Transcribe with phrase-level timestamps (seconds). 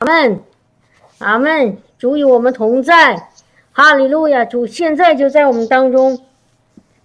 [0.00, 0.40] 阿门，
[1.18, 1.76] 阿门。
[1.98, 3.28] 主与我们同在，
[3.72, 4.46] 哈利路亚！
[4.46, 6.18] 主现在就在我们当中，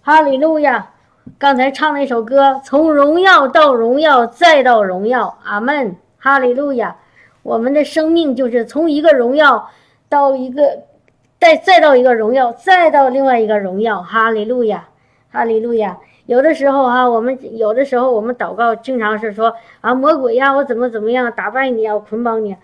[0.02, 0.92] 哈利路亚！
[1.38, 6.96] 刚才唱那首歌，从荣耀到荣耀，再到荣耀，阿门，哈利路亚！
[7.44, 9.70] 我们的生命就是从一个荣耀
[10.08, 10.84] 到一个，
[11.38, 14.88] 再再到一个荣耀，再到另外一个荣耀，哈利路亚，
[15.34, 15.98] 哈利路亚！
[16.28, 22.56] 有的时候哈，我们有的时候我们祷告，经常是说啊，魔鬼呀，我怎么怎么样打败你啊，捆绑你。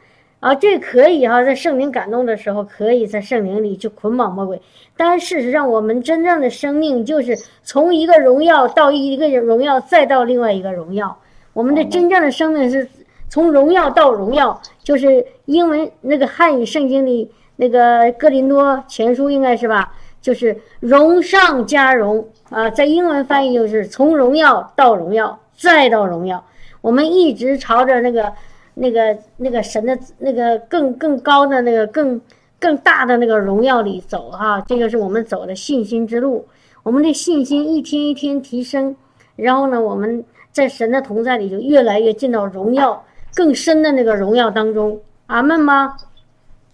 [0.55, 4.59] 这可以哈，在圣灵感动的时候，可以在圣灵里去捆绑魔鬼。
[4.97, 11.15] 但事实上，我们真正的生命就是从一个荣耀到一个荣耀，再到另外一个荣耀。
[11.53, 12.89] 我们的真正的生命是
[13.29, 19.93] 从荣耀到荣耀，就是英文那个汉语圣经里那个哥林多前书应该是吧？
[20.23, 26.43] 就是荣上加荣啊，在英文翻译就是从荣耀到荣耀，再到荣耀。
[26.81, 28.33] 我们一直朝着那个。
[28.73, 32.19] 那个那个神的那个更更高的那个更
[32.59, 36.45] 更大的那个荣耀里走哈，这个是我们走的信心之路。
[36.83, 38.95] 我们的信心一天一天提升，
[39.35, 44.99] 然后呢，我们在神的同在里就越来越进到荣耀更深的那个荣耀当中。
[45.27, 45.95] 阿门吗？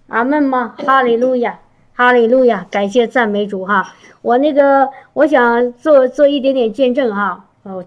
[0.08, 0.76] 阿门吗？
[0.78, 1.60] 哈利路亚，
[1.94, 3.94] 哈利路亚，感谢赞美主哈。
[4.22, 7.86] 我那个我想做做一点点见证哈，哦，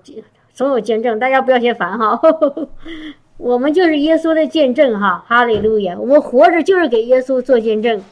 [0.52, 2.20] 总有见证，大家不要嫌烦哈。
[3.41, 5.96] 我们就是耶稣的见证，哈，哈利路亚！
[5.98, 8.02] 我们活着就是给耶稣做见证，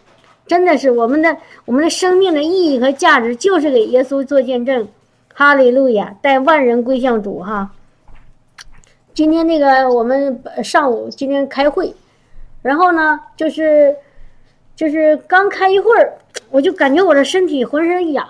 [0.46, 4.88] 真的是我们的我们的生命的意义和价值就是给耶稣做见证，
[5.34, 6.16] 哈利路亚！
[6.22, 7.70] 带万人归向主，哈。
[9.12, 11.94] 今天那个我们上午今天开会，
[12.62, 13.94] 然后呢，就是
[14.74, 16.14] 就是刚开一会儿，
[16.50, 18.26] 我就感觉我的身体浑身痒。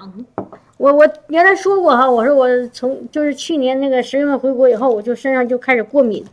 [0.78, 6.24] 我我原来说过哈，我说我从就是去年那个十月份回国以后，我就身上就开始过敏。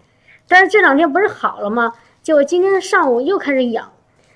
[0.47, 1.93] 但是这两天不是好了吗？
[2.21, 3.91] 结果今天上午又开始痒，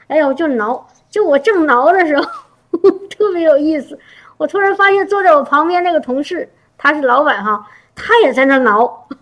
[0.07, 0.87] 哎呦，就挠。
[1.09, 2.23] 就我正挠的时候，
[3.09, 3.97] 特别有意思。
[4.37, 9.07] 我突然发现坐在我旁边那个同事，他是老板哈，他也在那挠。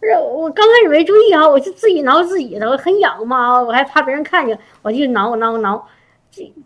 [0.00, 5.86] 是我刚开始没注意哈，我就自己挠自己的，我很痒嘛，我还怕别人看见，我就挠挠挠，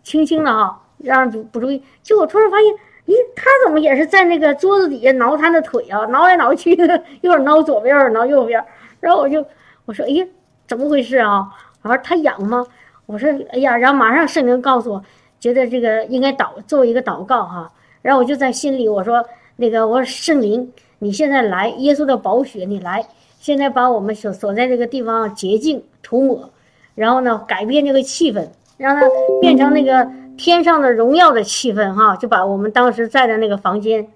[0.03, 1.83] 轻轻的哈，让人不不注意。
[2.03, 2.73] 就我突然发现。
[3.09, 6.05] 咦，他怎么也是在那个桌子底下挠他的腿啊？
[6.11, 8.63] 挠来挠去的，一会儿挠左边，一会儿挠右边。
[8.99, 9.43] 然后我就
[9.85, 10.23] 我说，哎呀，
[10.67, 11.49] 怎么回事啊？
[11.81, 12.63] 我说他痒吗？
[13.07, 15.03] 我说，哎呀，然后马上圣灵告诉我，
[15.39, 17.71] 觉得这个应该祷做一个祷告哈。
[18.03, 23.03] 然后我就在心里我说，那个我说圣灵，你现在来，耶稣的宝血你来，
[23.39, 26.51] 现在把我们所所在这个地方洁净涂抹，
[26.93, 29.01] 然后呢改变这个气氛，让它
[29.41, 30.07] 变成那个。
[30.39, 34.09] 天上的荣耀的气氛，哈，就把我们当时在的那个房间，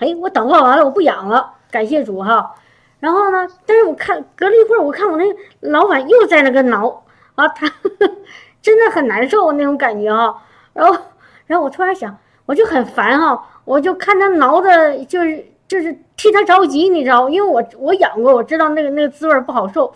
[0.00, 2.56] 哎，我祷告完了，我不痒了，感谢主哈。
[2.98, 5.24] 然后呢，但是我看隔了一会儿，我看我那
[5.60, 7.04] 老板又在那个挠
[7.36, 7.72] 啊，他
[8.60, 10.42] 真的很难受那种感觉哈。
[10.72, 10.98] 然后，
[11.46, 19.94] 然后我突然想，我就很烦哈，我就看他挠的，就是就是替他着急，你知道，因为我我养过，我知道那个那个滋味不好受。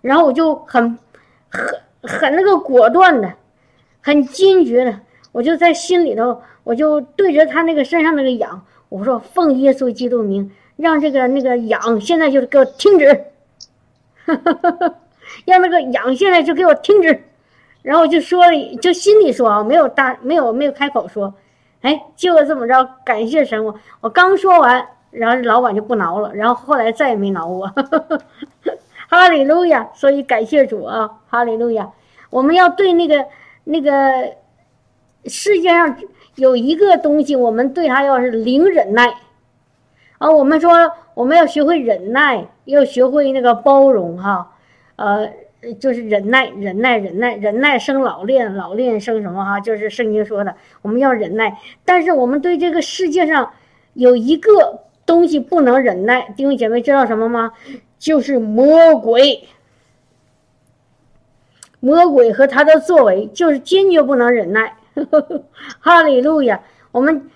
[0.00, 0.96] 然后我就很
[1.50, 1.66] 很
[2.02, 3.32] 很那个果断的。
[4.06, 5.00] 很坚决的，
[5.32, 13.24] 我就在心里头，我就对着他那个身上那个痒，我说：“奉耶稣基督名，让这个那个痒现在就给我停止，
[15.44, 17.20] 让那个痒现在就给我停止。”
[17.82, 18.44] 然后就说，
[18.80, 21.34] 就心里说啊，没有大，没有没有开口说，
[21.80, 27.66] 哎，就这么着，感谢神，我我刚说完，然后老板就不挠了，然后后来再也没挠我，
[29.10, 31.90] 哈利路亚，所以感谢主啊，哈利路亚，
[32.30, 33.26] 我们要对那个。
[33.68, 34.36] 那个
[35.24, 35.98] 世界上
[36.36, 39.12] 有一个东西，我们对它要是零忍耐
[40.18, 40.30] 啊。
[40.30, 40.70] 我们说
[41.14, 44.52] 我们要学会忍耐，要学会那个包容哈。
[44.94, 45.28] 呃，
[45.80, 49.58] 就是忍耐，忍耐，忍耐，忍耐生老练，老练生什么哈？
[49.58, 51.58] 就是圣经说的，我们要忍耐。
[51.84, 53.50] 但是我们对这个世界上
[53.94, 57.50] 有一个东西不能忍耐，弟兄姐妹知道什么吗？
[57.98, 59.48] 就是魔鬼。
[61.80, 64.76] 魔鬼和他的作为就是坚决不能忍耐，
[65.78, 66.60] 哈利路亚！
[66.90, 67.30] 我们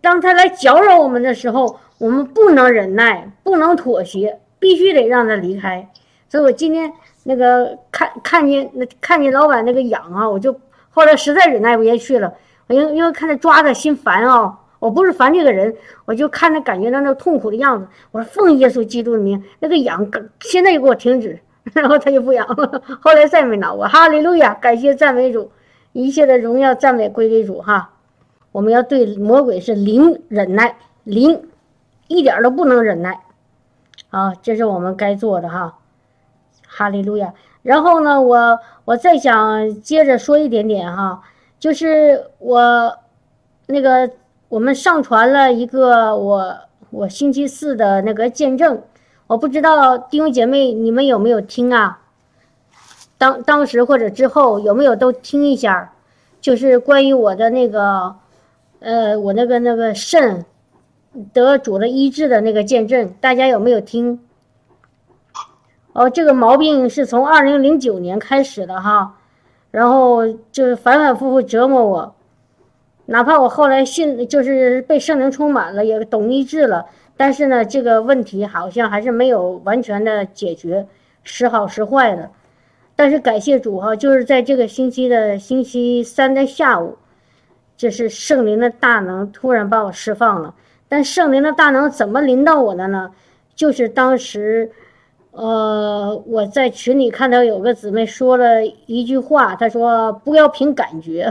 [0.00, 5.88] 当他来搅扰我们的时候，我们不能忍耐，不能妥协，必须得让他离开。
[6.28, 6.92] 所以我今天
[7.24, 10.58] 那个看看见那看见老板那个痒啊，我就
[10.90, 12.32] 后来实在忍耐不下去了，
[12.68, 15.74] 因为因为看他抓的心烦啊，我不是烦这个人，
[16.04, 20.08] 我就看他感觉到那痛苦的样子，我说奉耶稣基督的名，那个痒
[20.40, 21.38] 现在就给我停止。
[21.72, 23.86] 然后他就不养了，后来再也没挠过。
[23.86, 25.50] 哈利路亚，感谢赞美主，
[25.92, 27.90] 一切的荣耀赞美归给主哈。
[28.52, 31.48] 我们要对魔鬼是零忍耐，零，
[32.08, 33.20] 一点都不能忍耐，
[34.10, 35.78] 啊，这是我们该做的哈。
[36.66, 37.34] 哈利路亚。
[37.62, 41.20] 然后呢，我我再想接着说一点点哈，
[41.58, 42.96] 就是我
[43.66, 44.08] 那个
[44.48, 46.56] 我们上传了一个我
[46.90, 48.80] 我星期四的那个见证，
[49.26, 52.00] 我不知道弟兄姐妹你们有没有听啊？
[53.18, 55.92] 当当时或者之后有没有都听一下？
[56.40, 58.14] 就是关于我的那个
[58.78, 60.44] 呃，我那个那个肾
[61.32, 64.20] 得主的医治的那个见证，大家有没有听？
[65.92, 69.16] 哦，这个毛病是从二零零九年开始的哈，
[69.70, 72.14] 然后就是反反复复折磨我，
[73.06, 80.86] 哪怕我后来信就是被圣灵充满了，也懂医治了，但是呢，这个问题好像还是没有完全的解决，
[81.24, 82.30] 时好时坏的。
[82.94, 86.98] 但是感谢主哈，就是在这个星期的星期三的下午，
[87.76, 90.54] 这是圣灵的大能突然把我释放了。
[90.88, 93.12] 但圣灵的大能怎么临到我的呢？
[93.54, 94.72] 就是当时。
[95.38, 101.30] 呃，我在群里看到有个姊妹说了一句话，她说不要凭感觉。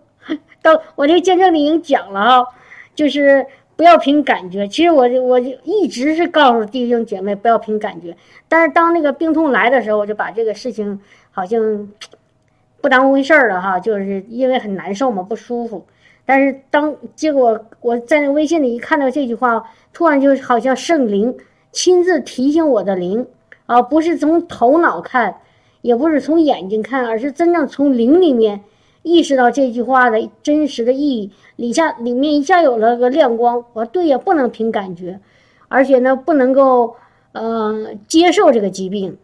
[0.62, 2.46] 到我这个见证里已经讲了哈，
[2.94, 3.46] 就是
[3.76, 4.66] 不要凭感觉。
[4.68, 8.16] 其实我我就一直是告诉弟兄姐妹不要凭感觉，
[8.48, 11.88] 但是当那个病痛来的时候，我就把这个事情好像
[12.80, 15.84] 不当回事儿了哈，就是因为很难受嘛，不舒服。
[16.24, 21.36] 但是当结果我在那微信里一看到这句话，突然就好像圣灵
[21.70, 23.26] 亲自提醒我的灵。
[23.66, 25.36] 啊，不是从头脑看，
[25.80, 28.60] 也不是从眼睛看，而是真正从灵里面
[29.02, 31.30] 意识到这句话的真实的意义。
[31.56, 33.64] 里下里面一下有了个亮光。
[33.72, 35.20] 我说对呀，不能凭感觉，
[35.68, 36.96] 而且呢，不能够
[37.32, 39.16] 嗯接受这个疾病。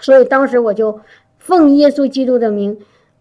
[0.00, 1.00] 所以当时我就
[1.38, 2.78] 奉耶稣基督的名，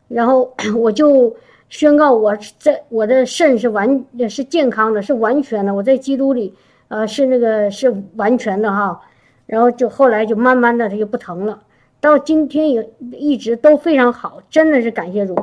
[0.07, 1.35] 然后 我就
[1.69, 5.73] 宣告我在我的肾是完是健康的，是完全的。
[5.73, 6.53] 我在基督里，
[6.87, 9.01] 呃，是那个是完全的哈。
[9.47, 11.61] 然后就后来就慢慢的它就不疼了，
[11.99, 15.35] 到今天也一直都非常好，真的是感谢主，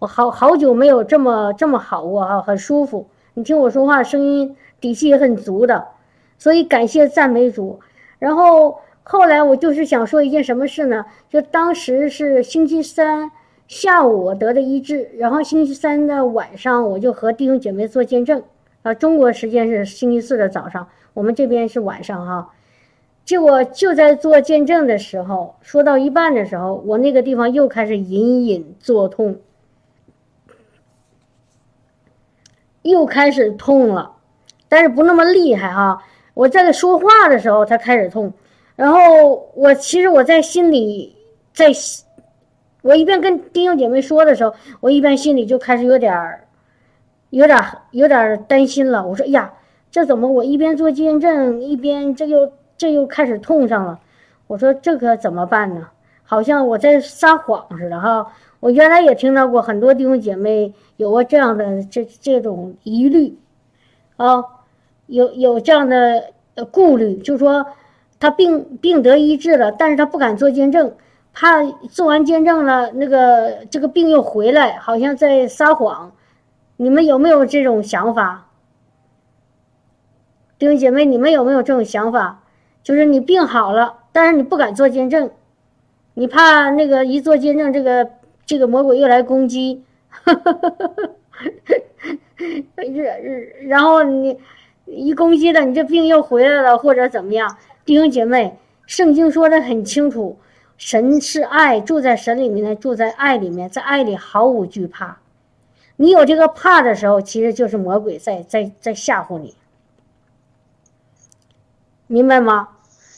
[0.00, 3.06] 我好好久没有这么这么好过哈，很舒服。
[3.34, 5.86] 你听我说话声音底气也很足的，
[6.38, 7.78] 所以感谢赞美主。
[8.18, 11.04] 然后后来我就是想说一件什么事呢？
[11.28, 13.30] 就当时是星期三
[13.68, 18.42] 下午我得的医治，然后星期三的晚上我就和弟兄姐妹做见证，
[18.82, 22.50] 啊，中国时间是星期四的早上，我们这边是晚上哈。
[23.26, 29.40] 结果就在做见证的时候，说到一半的时候，我那个地方又开始隐隐作痛，
[32.82, 34.12] 又开始痛了，
[34.68, 36.04] 但是不那么厉害哈。
[36.34, 38.32] 我在说话的时候，它开始痛，
[38.76, 41.16] 然后我其实我在心里，
[41.52, 41.72] 在，
[42.82, 46.46] 我一边跟弟兄姐妹说的时候，我一边心里就开始有点儿，
[47.30, 49.04] 有点儿有点儿担心了。
[49.04, 49.52] 我说哎呀，
[49.90, 52.52] 这怎么我一边做见证，一边这又。
[52.76, 54.00] 这又开始痛上了，
[54.46, 55.88] 我说这可怎么办呢？
[56.24, 58.32] 好像我在撒谎似的哈。
[58.58, 63.38] 我原来也听到过很多弟兄姐妹有过这样的这这种疑虑，
[64.16, 64.42] 啊，
[65.06, 66.32] 有有这样的
[66.72, 67.66] 顾虑，就说
[68.18, 70.94] 他病病得医治了，但是他不敢做见证，
[71.32, 76.12] 怕做完见证了那个这个病又回来，好像在撒谎。
[76.78, 78.48] 你们有没有这种想法？
[80.58, 82.42] 弟兄姐妹，你们有没有这种想法？
[82.86, 85.28] 就是你病好了，但是你不敢做见证，
[86.14, 88.08] 你怕那个一做见证，这个
[88.46, 89.82] 这个魔鬼又来攻击，
[93.66, 94.38] 然后你
[94.84, 97.56] 一攻击了，你这病又回来了，或者怎么样？
[97.84, 100.38] 弟兄姐妹，圣经说的很清楚，
[100.78, 105.18] 神是爱，住在神里面的，住在爱里面，在爱里毫无惧怕。
[105.96, 109.56] 你有这个怕的时候，其实就是魔鬼在在在吓唬你，
[112.06, 112.68] 明白吗？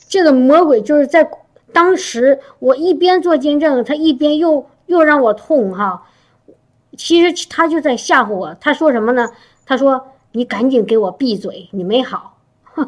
[0.08, 1.30] 这个魔鬼就是在
[1.72, 6.04] 当时，我一边做见证，他一边又又让我痛哈。
[6.96, 8.56] 其实他就在吓唬我。
[8.60, 9.28] 他说什么呢？
[9.66, 12.38] 他说：“你赶紧给我闭嘴，你没好。”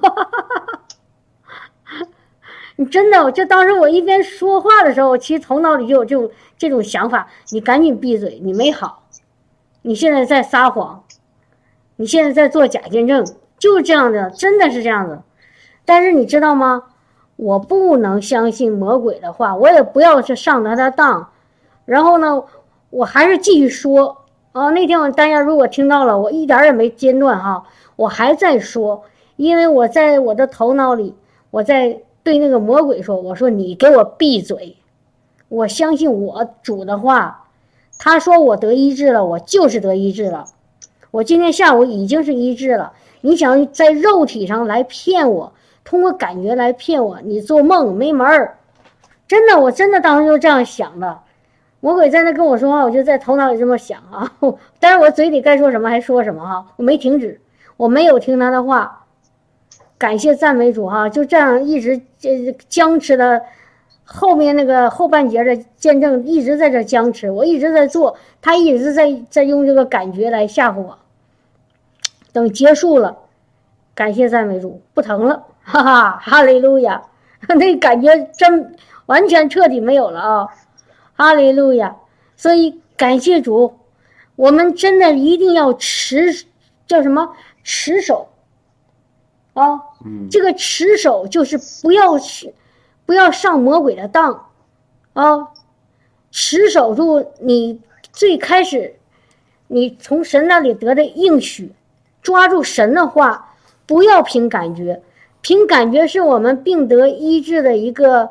[2.76, 9.04] 你真的，就当时我一边说话的时候，其实头脑里就有这种这种想法：你赶紧闭嘴，你没好，
[9.82, 11.04] 你现在在撒谎，
[11.96, 13.24] 你现在在做假见证，
[13.58, 15.22] 就是这样的，真的是这样的。
[15.84, 16.84] 但是你知道吗？
[17.40, 21.30] 我不能相信魔鬼的话，我也不要去上他的当。
[21.86, 22.44] 然后呢，
[22.90, 24.18] 我还是继续说。
[24.52, 27.64] 啊，那天我大家如果听到了，我一点也没间断哈，
[27.96, 29.04] 我还在说，
[29.36, 31.14] 因为我在我的头脑里，
[31.50, 34.76] 我在对那个魔鬼说：“我说你给我闭嘴，
[35.48, 37.44] 我相信我主的话。
[37.98, 40.44] 他说我得医治了，我就是得医治了。
[41.12, 42.92] 我今天下午已经是医治了。
[43.22, 45.52] 你想在肉体上来骗我？”
[45.90, 48.58] 通过感觉来骗我，你做梦没门儿！
[49.26, 51.18] 真的，我真的当时就这样想的。
[51.80, 54.32] 魔鬼在那跟我说话，我就在头脑里这么想啊。
[54.78, 57.40] 但是我嘴里该说什么还说什么哈，我没停止，
[57.76, 59.04] 我没有听他的话。
[59.98, 63.42] 感谢赞美主哈，就这样一直这僵持的，
[64.04, 70.96] 后面那个后半截的见证一直在这僵持，我一直在做，他一直在在用这个感觉来吓唬我。
[72.32, 73.18] 等结束了，
[73.92, 77.02] 感谢赞美主，不疼了，哈哈，哈利路亚，
[77.48, 78.74] 那感觉真
[79.06, 80.48] 完全彻底没有了啊，
[81.14, 81.96] 哈利路亚。
[82.36, 83.78] 所以感谢主，
[84.34, 86.46] 我们真的一定要持，
[86.86, 88.28] 叫什么持守。
[89.52, 89.80] 啊，
[90.30, 92.54] 这个持守就是不要去，
[93.04, 94.46] 不要上魔鬼的当，
[95.12, 95.48] 啊，
[96.30, 97.80] 持守住你
[98.12, 98.96] 最开始，
[99.66, 101.72] 你从神那里得的应许，
[102.22, 103.54] 抓住神的话，
[103.86, 105.02] 不要凭感觉，
[105.40, 108.30] 凭感觉是我们病得医治的一个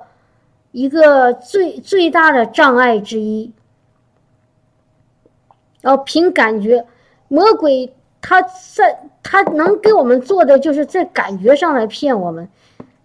[0.71, 3.51] 一个最最大的障碍之一。
[5.81, 6.85] 然后凭感觉，
[7.27, 7.93] 魔鬼。
[8.21, 12.49] 他在他能给我们做的，就是在感觉上来骗我们，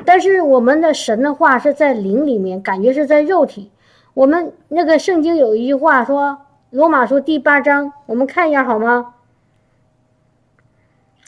[0.05, 3.71] 但是我们的神的话是在灵里面，感觉是在肉体。
[4.13, 6.31] 我们那个圣经有一句话说，
[6.71, 9.15] 《罗马书》第八章，我们看一下好吗？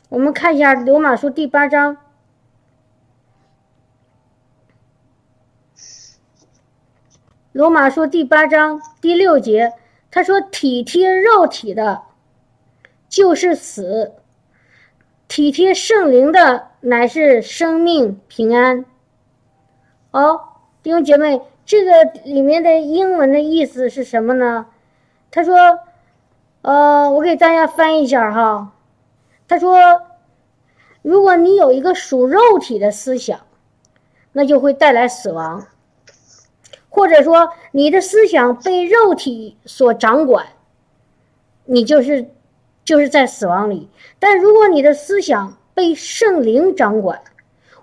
[0.09, 1.95] 我们看一下《罗马书》第八章，
[7.57, 9.73] 《罗马书》第八章第六节，
[10.11, 12.03] 他说：“体贴肉体的。”
[13.09, 14.13] 就是死，
[15.27, 18.85] 体贴圣灵的乃是生命平安。
[20.11, 20.39] 哦，
[20.83, 24.67] 弟兄姐妹，这个里面的英文的意思是什么呢？
[25.31, 25.79] 他说，
[26.61, 28.75] 呃，我给大家翻译一下哈。
[29.49, 29.79] 他说，
[31.01, 33.41] 如果你有一个属肉体的思想，
[34.33, 35.63] 那就会带来死亡；
[36.97, 40.47] 或者说你的思想被肉体所掌管，
[41.67, 42.31] 你就是。
[42.87, 43.89] 就是在死亡里，
[44.21, 47.21] 但如果你的思想被圣灵掌管，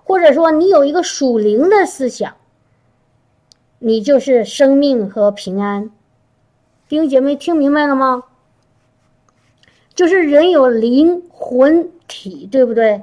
[0.02, 2.36] 或者说你有一个属灵的思想，
[3.80, 5.90] 你就是生命和平安。
[6.88, 8.24] 弟兄姐妹，听明白了吗？
[9.94, 13.02] 就是人有灵魂体，对不对？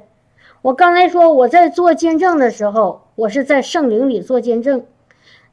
[0.63, 4.84] 我刚才说我在做见证的时候，我是在圣灵里做见证，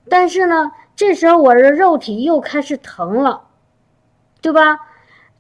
[0.09, 3.43] 但是呢，这时候我的肉体又开始疼了，
[4.41, 4.81] 对吧？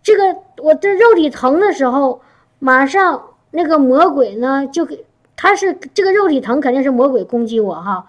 [0.02, 2.20] 这个我的肉体疼的时候，
[2.58, 5.04] 马上那个魔鬼呢就给
[5.36, 8.06] 他是这个肉体疼肯定是魔鬼攻击我哈，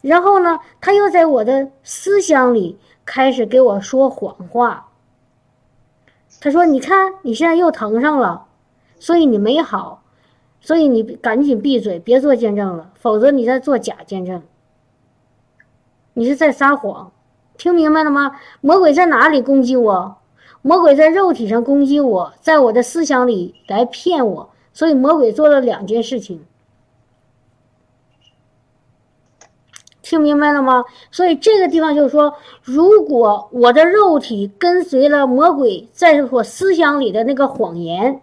[0.00, 4.86] 然后呢他又在我的思想里开始给我说谎话。
[6.42, 8.46] 他说：“你看你现在又疼上了，
[8.98, 10.02] 所以你没好，
[10.62, 14.42] 所以你赶紧闭嘴，别做见证了，否则你在做假见证，
[16.20, 17.10] 你是在撒谎，
[17.56, 18.38] 听明白了吗？
[18.60, 20.16] 魔鬼在哪里攻击我？”
[20.60, 26.44] 魔鬼在肉体上攻击我，在我的思想里来骗我，所以魔鬼做了两件事情，
[30.02, 30.84] 听明白了吗？
[31.10, 38.20] 所以这个地方就是说，如果我的肉体跟随了魔鬼在我思想里的那个谎言，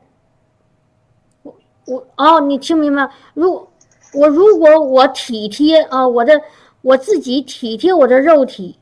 [1.41, 1.55] 我
[1.87, 3.09] 我哦，你听明白？
[3.33, 3.67] 如
[4.13, 6.39] 我如果我体贴啊，我的
[6.87, 8.77] 我自己体贴我的肉体。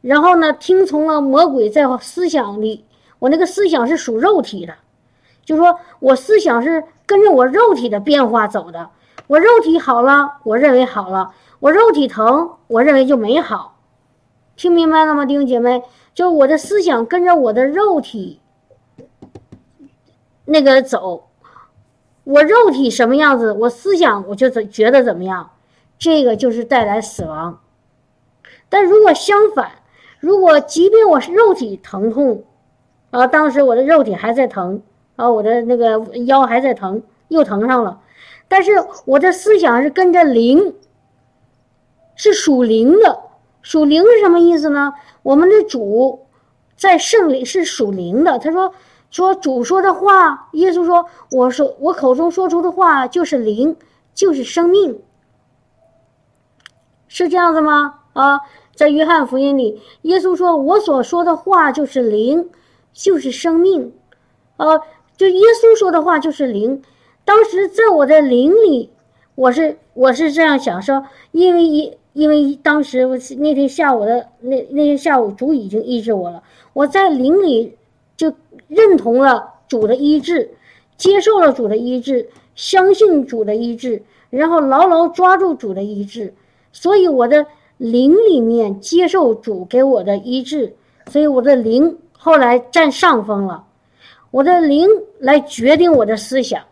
[0.00, 2.84] 然后呢，听从了魔鬼在思想里，
[3.20, 4.74] 我那个思想是属肉体的，
[5.44, 8.90] 就说我思想是跟着我肉体的变化走的。
[9.28, 13.78] 我肉体好了，我认为好了；我肉体疼，我认为就没好。
[14.56, 15.84] 听明白了吗，弟兄姐妹？
[16.14, 18.40] 就我的思想跟着我的肉体
[20.44, 21.28] 那个走，
[22.24, 25.52] 我肉体什么样子，我思想我就怎觉得怎么样，
[26.02, 27.60] 这个就是带来死亡。
[28.68, 29.70] 但如果相反，
[30.18, 32.42] 如果即便我是肉体疼痛，
[33.12, 34.82] 啊，当时我的肉体还在疼，
[35.14, 38.00] 啊，我的那个腰还在疼，又疼上了，
[38.48, 38.72] 但是
[39.04, 40.74] 我的思想是跟着灵，
[42.16, 43.20] 是属灵的。
[43.62, 44.94] 属灵是什么意思呢？
[45.22, 46.26] 我们的主
[46.74, 48.40] 在圣灵是属灵的。
[48.40, 48.74] 他说
[49.08, 53.76] 说主说的话，耶稣说我说我口中说出的话就是灵，
[54.14, 55.00] 就是生命，
[57.14, 57.98] 是这样子吗？
[58.14, 58.40] 啊？
[58.74, 62.48] 在约翰福音里，耶稣说：“我所说的话就是灵，
[62.94, 63.92] 就是生命。”
[64.56, 64.78] 啊，
[65.18, 66.82] 就耶稣说的话就是灵。
[67.26, 68.88] 当时在我的灵里，
[69.34, 76.42] 我是我是这样想说，因为因因为当时我那天下午的那那天下午主已经医治我了，
[76.72, 77.76] 我在灵里
[78.16, 78.32] 就
[78.68, 80.54] 认同了主的医治，
[80.96, 86.32] 接受了主的医治，相信主的医治，然后牢牢抓住主的医治，
[86.72, 87.46] 所以我的。
[87.78, 90.72] 灵里面接受主给我的医治，
[91.08, 93.64] 所以我的灵后来占上风了。
[94.30, 94.88] 我的灵
[95.18, 96.62] 来决定我的思想，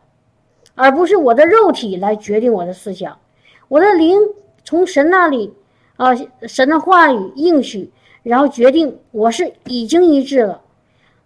[0.77, 3.19] 而不是我的肉体来决定我的思想。
[3.67, 4.21] 我的灵
[4.63, 5.53] 从神那里
[5.97, 6.11] 啊，
[6.43, 7.91] 神的话语应许，
[8.23, 10.61] 然后决定我是已经医治了。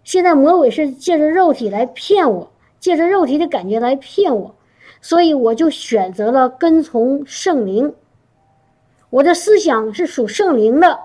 [0.03, 4.55] 现在魔鬼是借着肉体来骗我，借着肉体的感觉来骗我，
[4.99, 7.93] 所以我就选择了跟从圣灵。
[9.15, 10.99] 我的思想是属圣灵的，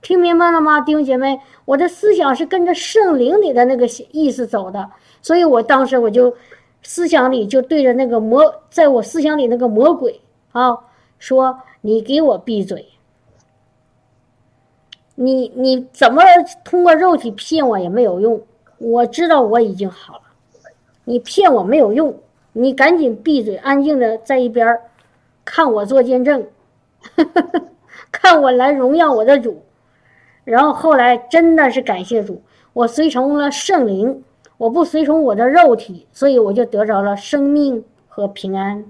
[0.00, 1.40] 听明白了吗，弟兄姐妹？
[1.64, 4.88] 我的思想是跟着圣灵里的那个意思走的，
[5.20, 6.32] 所以我当时我就
[6.80, 10.20] 思想里就对着那个魔，在我思想里那个魔鬼
[10.52, 10.78] 啊
[11.18, 12.86] 说：“你给我闭嘴！
[15.16, 16.22] 你你怎么
[16.62, 18.40] 通过肉体骗我也没有用，
[18.78, 20.22] 我知道我已经好了，
[21.02, 22.16] 你骗我没有用，
[22.52, 24.78] 你赶紧闭嘴，安静的在一边
[25.44, 26.46] 看我做见证。”
[28.12, 29.62] 看我来荣耀我的主，
[30.44, 32.42] 然后后来真的是感谢主，
[32.72, 34.24] 我随从了圣灵，
[34.58, 38.84] 我不随从我的肉体，所以我就得着了生命和平安。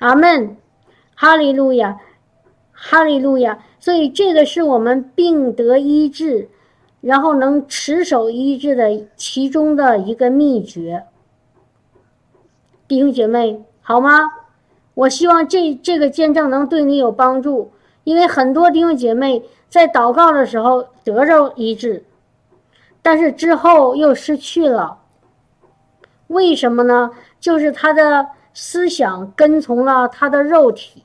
[0.00, 0.56] 阿门，
[1.14, 2.00] 哈利路亚，
[2.72, 3.58] 哈利路亚。
[3.78, 6.48] 所以这个是我们病得医治，
[7.00, 11.04] 然后能持守医治的其中的一个秘诀。
[12.88, 14.30] 弟兄姐妹，好吗？
[14.96, 17.70] 我希望这这个见证能对你有帮助，
[18.04, 22.02] 因为很多弟兄姐妹在祷告的时候得着医治，
[23.02, 25.00] 但是之后又失去了。
[26.28, 27.10] 为什么呢？
[27.38, 31.04] 就是他的思想跟从了他的肉体，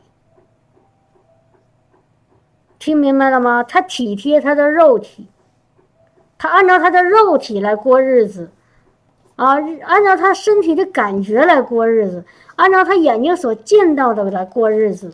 [2.79, 3.62] 听明白了吗？
[3.62, 5.27] 他体贴他的肉体，
[6.38, 8.51] 他按照他的肉体来过日子，
[9.36, 12.24] 啊，按照他身体的感觉来过日子。
[12.62, 15.12] 按照他眼睛所见到的来过日子，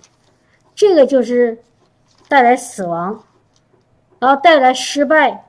[0.76, 1.60] 这个就是
[2.28, 3.24] 带来死亡，
[4.20, 5.46] 然后带来失败。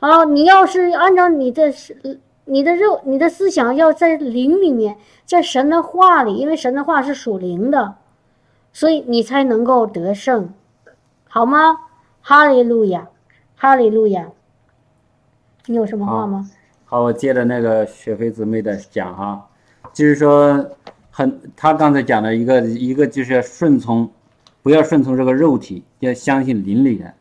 [0.00, 1.72] 啊，你要是按照你的
[2.46, 7.94] 你的肉、你的思想要在灵里面，在神的话里，因为神的话是属灵的，
[8.72, 10.52] 所以你才能够得胜，
[11.28, 11.76] 好吗？
[12.20, 13.06] 哈利路亚，
[13.54, 14.30] 哈利路亚。
[15.66, 16.50] 你有什么话吗？
[16.86, 19.44] 好，我接着那个雪飞姊妹的讲哈。
[19.90, 20.70] 就是说，
[21.18, 24.08] 很他刚才讲的一个一个就是要顺从，
[24.62, 27.12] 不要顺从这个肉体，要相信灵里的。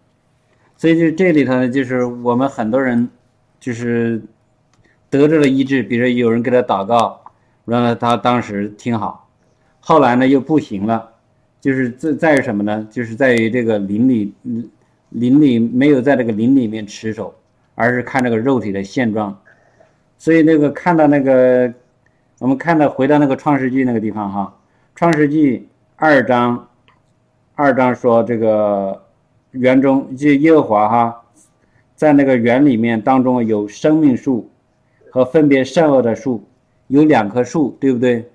[0.76, 3.10] 所以就这里头呢，就是我们很多人
[3.60, 4.22] 就是
[5.10, 7.20] 得着了医治，比如说有人给他祷告，
[7.66, 9.28] 让他当时挺好，
[9.80, 11.10] 后来呢又不行了，
[11.60, 12.88] 就是在在于什么呢？
[12.92, 14.32] 就是在于这个灵里
[15.10, 17.34] 灵里没有在这个灵里面持守，
[17.74, 19.36] 而是看这个肉体的现状。
[20.20, 21.74] 所以那个看到那个。
[22.40, 24.56] 我们看到回到那个创世纪那个地方哈，
[24.94, 26.68] 创世纪二章，
[27.56, 29.04] 二章说这个
[29.52, 31.22] 园中就耶和华哈，
[31.96, 34.52] 在那个园里面当中有生命树
[35.10, 36.48] 和分别善恶的树，
[36.88, 38.30] 有两棵树，对不对？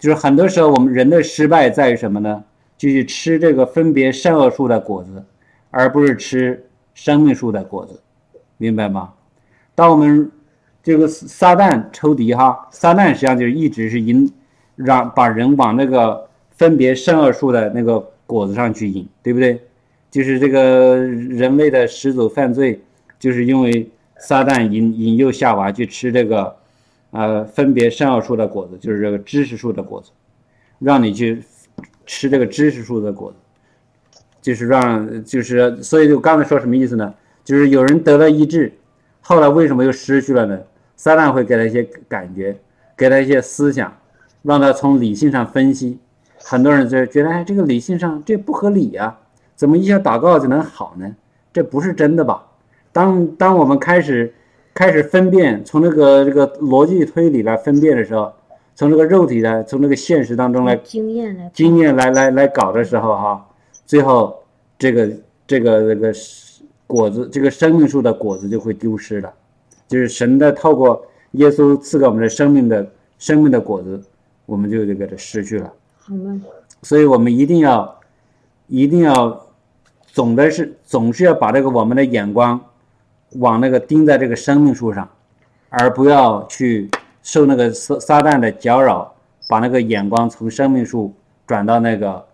[0.00, 2.42] 就是很多时候我们人的失败在于什么呢？
[2.76, 5.24] 就是吃这个分别善恶树的果子，
[5.70, 8.00] 而不是吃生命树的果子，
[8.56, 9.12] 明白吗？
[9.76, 10.28] 当我们
[10.82, 14.32] 这个撒旦抽敌哈，撒旦实际上就是一直是引，
[14.76, 19.60] 让把人往那个分别善恶树的那个果子上去引，对不对？
[20.10, 22.80] 就是这个人类的始祖犯罪，
[23.18, 26.56] 就是因为撒旦引引诱夏娃去吃这个，
[27.10, 30.10] 呃，分别善恶树的果子，就是这个知识树的果子，
[30.78, 31.42] 让你去
[32.06, 33.36] 吃这个知识树的果子，
[34.40, 37.12] 就是让就是所以就刚才说什么意思呢？
[37.44, 38.72] 就是有人得了医治，
[39.28, 40.58] 后来为什么又失去了呢？
[40.96, 42.56] 撒旦会给他一些感觉，
[42.96, 43.94] 给他一些思想，
[44.40, 45.98] 让他从理性上分析。
[46.38, 49.14] 很多人就觉得，哎，这个理性上这不合理呀，
[49.54, 51.14] 怎么一下祷告就能好呢？
[51.52, 52.42] 这不是真的吧？
[52.90, 54.32] 当当我们开始
[54.72, 58.32] 开始分辨，从这个这个逻辑推理来分辨的时候，
[58.74, 63.46] 从这个肉体的，从这个现实当中来经验来经验来来来搞的时候，哈，
[63.84, 64.42] 最后
[64.78, 65.06] 这个
[65.46, 66.14] 这个这个
[66.88, 69.32] 果子，这个生命树的果子就会丢失了。
[69.86, 74.02] 就是神的透过耶稣赐给我们的生命的生命的果子，
[74.46, 75.72] 我们就这个失去了。
[75.98, 76.40] 好了，
[76.82, 78.00] 所以我们一定要
[78.66, 79.46] 一定要
[80.06, 82.60] 总的是总是要把这个我们的眼光
[83.36, 85.08] 往那个钉在这个生命树上，
[85.68, 86.90] 而不要去
[87.22, 89.14] 受那个撒撒旦的搅扰，
[89.48, 91.14] 把那个眼光从生命树
[91.46, 92.24] 转到那个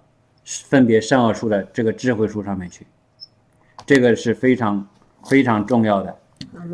[0.45, 2.87] 分别善恶树的这个智慧树上面去，
[3.87, 4.87] 这个是非常
[5.25, 6.17] 非常重要的。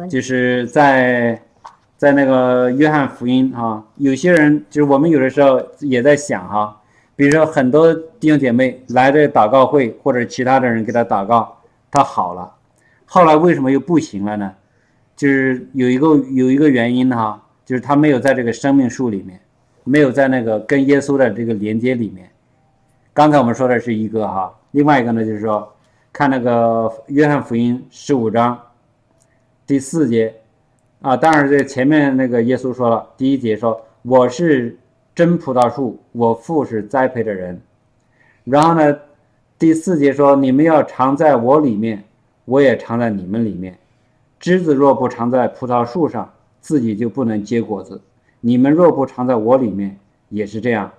[0.08, 1.40] 就是在
[1.96, 6.80] 在那个约翰福音哈，有些人就是我们有的时候也在想哈，
[7.16, 11.58] 比如说很多弟兄姐妹来的祷告会，或者其他的人给他祷告，
[11.90, 12.54] 他好了，
[13.04, 14.52] 后来为什么又不行了呢？
[15.16, 19.38] 就是有一个有一个原因哈，就是他没有在这个生命树里面，
[19.84, 22.30] 没有在那个跟耶稣的这个连接里面。
[23.12, 25.70] 刚才我们说的是一个哈，另外一个呢就是说，
[26.12, 28.60] 看那个约翰福音十五章
[29.66, 30.34] 第四节
[31.00, 34.76] 啊，当然这前面那个耶稣说了，第一节说我是
[35.14, 37.60] 真葡萄树，我父是栽培的人。
[38.44, 38.98] 然后呢，
[39.58, 42.02] 第四节说你们要常在我里面，
[42.44, 43.78] 我也常在你们里面。
[44.40, 48.00] 枝子若不常在葡萄树上，自己就不能结果子。
[48.40, 49.96] 你们若不常在我里面，
[50.28, 50.90] 也是这样。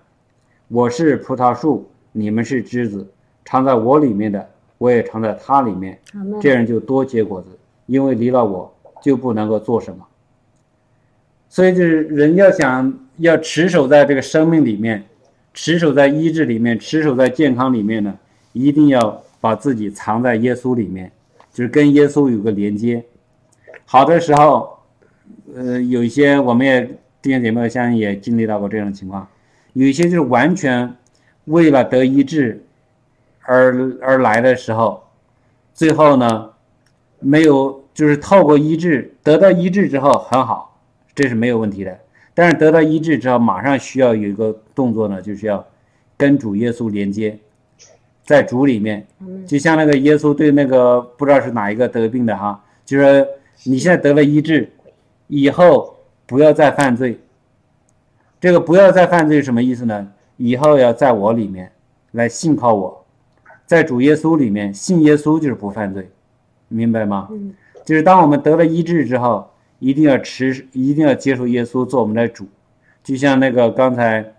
[0.70, 3.12] 我是葡萄树，你们是枝子，
[3.44, 4.50] 常在我里面的，
[4.82, 6.00] 我也常在他里面。
[6.42, 7.50] 这样就多结果子，
[7.86, 10.04] 因为离了我就不能够做什么。
[11.48, 15.04] 所以就是人要想要持守在这个生命里面，
[15.54, 18.18] 持守在医治里面，持守在健康里面呢，
[18.54, 21.12] 一定要把自己藏在耶稣里面，
[21.54, 23.04] 就是跟耶稣有个连接。
[23.86, 24.80] 好的时候，
[25.54, 26.82] 呃，有一些我们也
[27.22, 29.28] 弟兄姐妹相信也经历到过这种情况，
[29.74, 30.96] 有一些就是完全
[31.46, 32.64] 为了得医治
[33.52, 35.04] 而而来的时候，
[35.74, 36.50] 最后呢，
[37.20, 40.80] 没有就是透过医治得到医治之后很好，
[41.14, 42.00] 这是没有问题的。
[42.34, 45.66] 但是得到医治之后，马上需要有一个动作呢，就是要
[46.16, 47.38] 跟主耶稣连接，
[48.24, 49.06] 在主里面，
[49.46, 53.28] 就像那个耶稣对那个不知道是哪一个得病的哈，就说。
[53.64, 54.72] 你现在得了医治，
[55.28, 57.20] 以后不要再犯罪。
[58.40, 60.12] 这个不要再犯罪什么意思呢？
[60.38, 61.72] 以后要在我里面
[62.14, 63.01] 来信靠我，
[63.72, 66.10] 在主耶稣里面信耶稣就是不犯罪，
[66.68, 67.30] 明白吗？
[67.32, 67.54] 嗯。
[67.86, 72.46] 就是当我们得了医治之后，一定要持，一定要接受耶稣做我们的主。
[73.02, 74.34] 就像那个刚才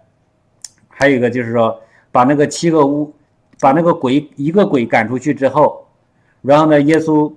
[0.86, 3.10] 还有一个就是说，把那个七个巫，
[3.58, 5.86] 把那个鬼一个鬼赶出去之后，
[6.42, 7.32] 然后呢，耶稣。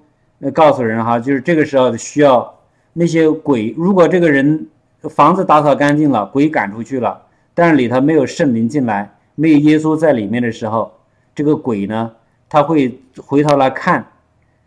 [0.53, 2.53] 告诉人哈，就是这个时候需要
[2.91, 3.73] 那些鬼。
[3.77, 4.67] 如果这个人
[5.03, 7.19] 房子打扫干净了，鬼赶出去了，
[7.53, 10.91] 但是里头没有圣灵进来，没有耶稣在里面的时候，
[11.35, 12.11] 这个鬼呢，
[12.49, 14.07] 他会回头来看，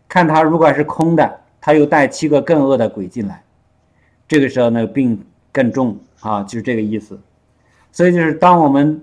[0.06, 3.42] 看他如果是空的，他又带七个更恶的鬼进来，
[4.28, 7.18] 这个时候呢病更重啊，就是这个意思。
[7.90, 9.02] 所以就是当我们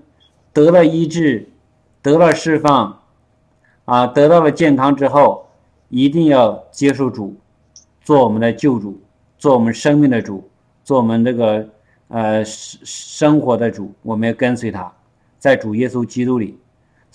[0.52, 1.48] 得了医治，
[2.00, 3.02] 得了释放，
[3.84, 5.42] 啊，得到了健康之后。
[5.88, 7.36] 一定要接受主，
[8.02, 9.00] 做我们的救主，
[9.38, 10.50] 做我们生命的主，
[10.82, 11.68] 做我们这个
[12.08, 13.92] 呃生生活的主。
[14.02, 14.92] 我们要跟随他，
[15.38, 16.58] 在主耶稣基督里。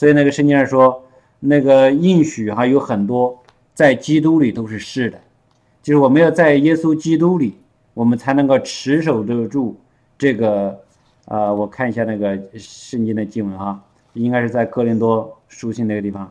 [0.01, 1.03] 所以那个圣经上说，
[1.39, 3.39] 那个应许哈有很多，
[3.75, 5.21] 在基督里都是是的，
[5.83, 7.53] 就是我们要在耶稣基督里，
[7.93, 9.79] 我们才能够持守得住
[10.17, 10.75] 这个。
[11.25, 13.79] 呃，我看一下那个圣经的经文哈，
[14.13, 16.29] 应该是在哥林多书信那个地方，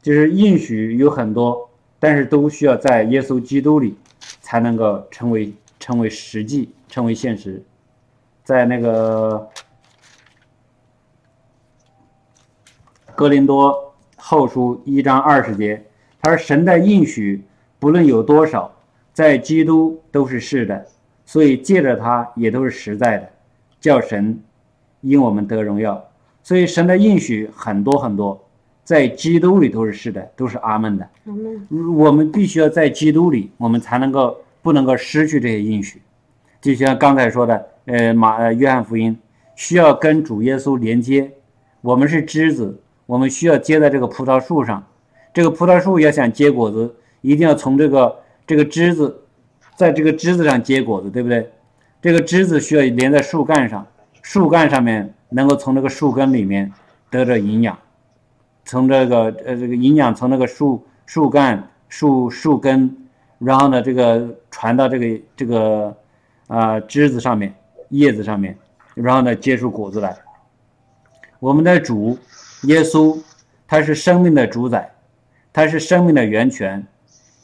[0.00, 1.68] 就是应许有很多。
[2.00, 3.94] 但是都需要在耶稣基督里，
[4.40, 7.62] 才能够成为成为实际，成为现实。
[8.42, 9.46] 在那个
[13.22, 15.80] 哥林多后书一章二十节，
[16.20, 17.40] 他说：“神的应许
[17.78, 18.72] 不论有多少，
[19.12, 20.84] 在基督都是是的，
[21.24, 23.30] 所以借着他也都是实在的，
[23.80, 24.42] 叫神
[25.02, 26.04] 因我们得荣耀。
[26.42, 28.44] 所以神的应许很多很多。”
[28.82, 31.08] 在基督里都是是的，都是阿门的。
[31.96, 36.02] 我们必须要在基督里，我们才能够不能够失去这些应许。
[36.60, 39.16] 就像刚才说的，呃，马呃约翰福音
[39.54, 41.30] 需要跟主耶稣连接。
[41.80, 44.84] 我们是枝子，我们需要接在这个葡萄树上。
[45.34, 49.22] 这个葡萄树要想结果子，一定要从这个这个枝子，
[49.76, 51.50] 在这个枝子上结果子，对不对？
[52.02, 53.86] 这个枝子需要连在树干上，
[54.22, 56.70] 树干上面能够从这个树根里面
[57.10, 57.78] 得着营养。
[58.64, 62.94] 从这个呃这个营养从那个树树干树树根，
[63.38, 65.96] 然后呢这个传到这个这个
[66.46, 67.54] 啊枝子上面
[67.88, 68.56] 叶子上面，
[68.94, 70.16] 然后呢结出果子来。
[71.40, 72.16] 我们的主
[72.62, 73.18] 耶稣
[73.66, 74.92] 他是生命的主宰，
[75.52, 76.86] 他是生命的源泉，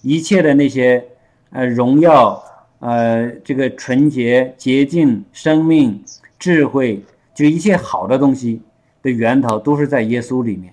[0.03, 1.05] 一切的那些
[1.51, 2.43] 呃荣耀
[2.79, 6.03] 呃这个纯洁洁净生命
[6.39, 7.03] 智慧，
[7.35, 8.63] 就一切好的东西
[9.03, 10.73] 的源头都是在耶稣里面。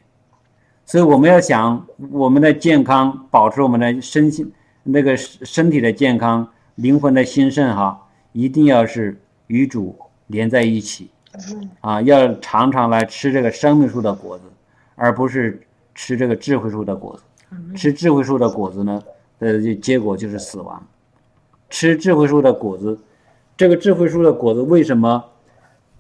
[0.86, 4.52] 所以我们要想我们的健康，保持我们的身心
[4.84, 11.10] 那个身体的健康，灵魂的兴盛哈，一定要是与主连在一起，
[11.82, 14.44] 啊，要常常来吃这个生命树的果子，
[14.96, 15.62] 而不是
[15.94, 17.24] 吃这个智慧树的果子。
[17.76, 19.02] 吃智慧树的果子呢，
[19.40, 20.82] 呃，结果就是死亡。
[21.70, 22.98] 吃智慧树的果子，
[23.56, 25.24] 这个智慧树的果子为什么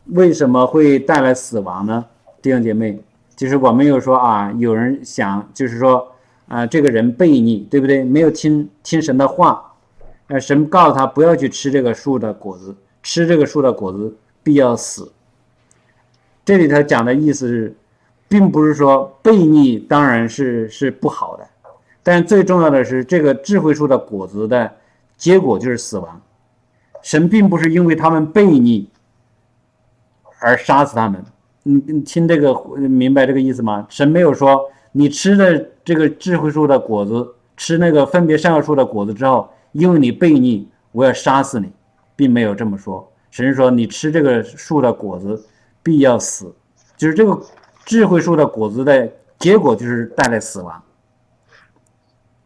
[0.07, 2.05] 为什么会带来死亡呢？
[2.41, 2.99] 弟兄姐妹，
[3.35, 6.11] 就是我们有说啊，有人想就是说
[6.47, 8.03] 啊，这个人悖逆，对不对？
[8.03, 9.73] 没有听听神的话，
[10.27, 15.11] 呃，神告诉他不要去吃这个树的果子，吃这个树的果子必要死。
[16.45, 17.75] 这里头讲的意思是，
[18.27, 21.47] 并不是说悖逆当然是是不好的，
[22.03, 24.71] 但最重要的是这个智慧树的果子的
[25.17, 26.21] 结果就是死亡。
[27.01, 28.87] 神并不是因为他们悖逆
[30.39, 31.23] 而杀死他们。
[31.63, 33.87] 你你听这个明白这个意思吗？
[33.89, 37.27] 神没有说你吃的这个智慧树的果子，
[37.57, 41.71] 吃那个分别善恶树的果子之后，因为你悖逆，我要杀死你，
[42.15, 43.11] 并没有这么说。
[43.31, 45.43] 神说你吃这个树的果子。
[45.85, 46.51] 必要死，
[46.97, 47.39] 就是这个
[47.85, 50.81] 智慧树的果子的结果，就是带来死亡。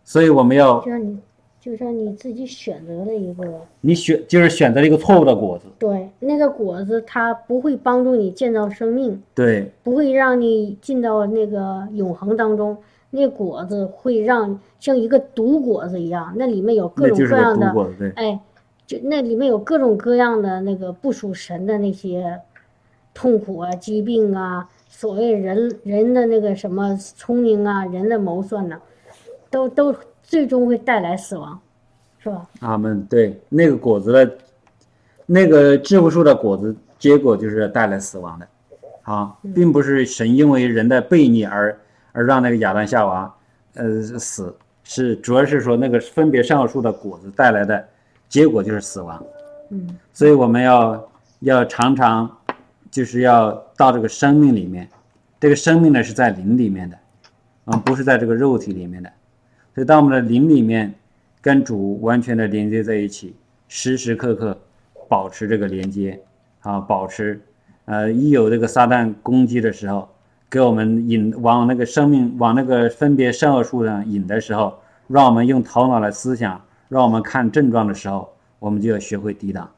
[0.03, 1.17] 所以我们要，就是你，
[1.61, 5.67] 就是你自己选择了一个，你选就是选择了一个错误的果子。
[5.79, 12.77] 对，那个果子它不会帮助你建造生命，对，不会让你进到那个永恒当中。
[13.09, 17.73] 那果子会让像一个毒果子一样，那里面有各种各样的，
[18.17, 18.37] 哎，
[18.85, 22.41] 就那里面有各种各样的那个不属神的那些。
[23.19, 28.79] 痛苦啊，疾病啊，所谓人人的那个什么聪明啊，人的谋算呢，
[29.49, 31.59] 都都最终会带来死亡，
[32.19, 32.47] 是吧？
[32.61, 33.05] 阿门。
[33.09, 34.37] 对，那个果子的，
[35.25, 38.47] 那个智慧树的果子，结果就是带来死亡的，
[39.01, 41.77] 啊，并不是神因为人的悖逆而
[42.13, 43.35] 而让那个亚当夏娃
[43.73, 44.55] 呃死，
[44.85, 47.85] 是主要是说那个分别善恶树的果子带来的
[48.29, 49.21] 结果就是死亡。
[49.71, 51.09] 嗯，所以我们要
[51.41, 52.33] 要常常。
[52.91, 54.89] 就是要到这个生命里面，
[55.39, 56.97] 这个生命呢是在灵里面的，
[57.65, 59.11] 啊，不是在这个肉体里面的。
[59.75, 60.93] 所以，当我们的灵里面
[61.41, 63.35] 跟主完全的连接在一起，
[63.67, 64.57] 时时刻刻
[65.07, 66.19] 保持这个连接，
[66.61, 67.39] 啊，保持，
[67.85, 70.09] 呃，一有这个撒旦攻击的时候，
[70.49, 79.69] 给我们引往那个生命往那个分别善恶树上引的时候，让我们用头脑来思想，让我们看症状的时候，我们就要学会抵挡，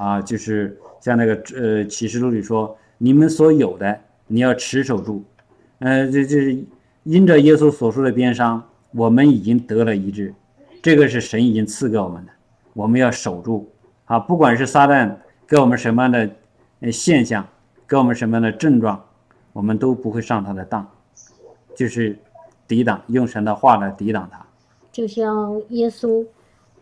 [0.00, 0.76] 啊，就是。
[1.02, 5.24] 像那个呃启示录里说，你们所有的你要持守住，
[5.78, 6.62] 呃，这这是
[7.04, 10.34] 因着耶稣所说的鞭伤，我们已经得了医治，
[10.82, 12.32] 这个是神已经赐给我们的，
[12.74, 13.72] 我们要守住
[14.04, 14.18] 啊！
[14.18, 15.10] 不管是撒旦
[15.48, 17.48] 给我们什么样的现象，
[17.88, 19.02] 给我们什么样的症状，
[19.54, 20.86] 我们都不会上他的当，
[21.74, 22.14] 就是
[22.68, 24.44] 抵挡，用神的话来抵挡他。
[24.92, 26.26] 就像耶稣，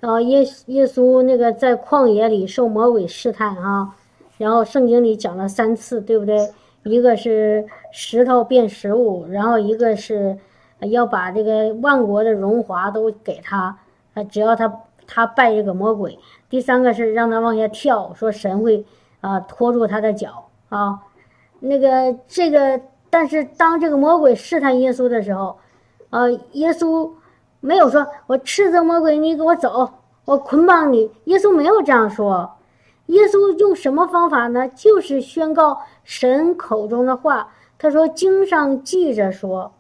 [0.00, 3.94] 啊耶耶稣那个在旷野里受魔鬼试探啊。
[4.36, 6.48] 然后圣经里讲了三次，对不对？
[6.84, 10.38] 一个是石头变食物，然后一个是
[10.90, 13.76] 要把这个万国的荣华都给他，
[14.14, 14.72] 啊，只要他
[15.08, 16.16] 他拜这个魔鬼。
[16.48, 18.86] 第三个是让他往下跳，说神会
[19.20, 21.00] 啊拖住他的脚啊。
[21.58, 22.80] 那个这个，
[23.10, 25.58] 但是当这个魔鬼试探耶稣的时候，
[26.10, 27.10] 啊，耶稣
[27.60, 29.90] 没有说“我斥责魔鬼，你给我走，
[30.24, 31.10] 我捆绑你”。
[31.24, 32.52] 耶稣没有这样说。
[33.06, 34.68] 耶稣用什么方法呢？
[34.68, 37.48] 就是宣告神口中的话。
[37.78, 39.72] 他说：“经上记着说，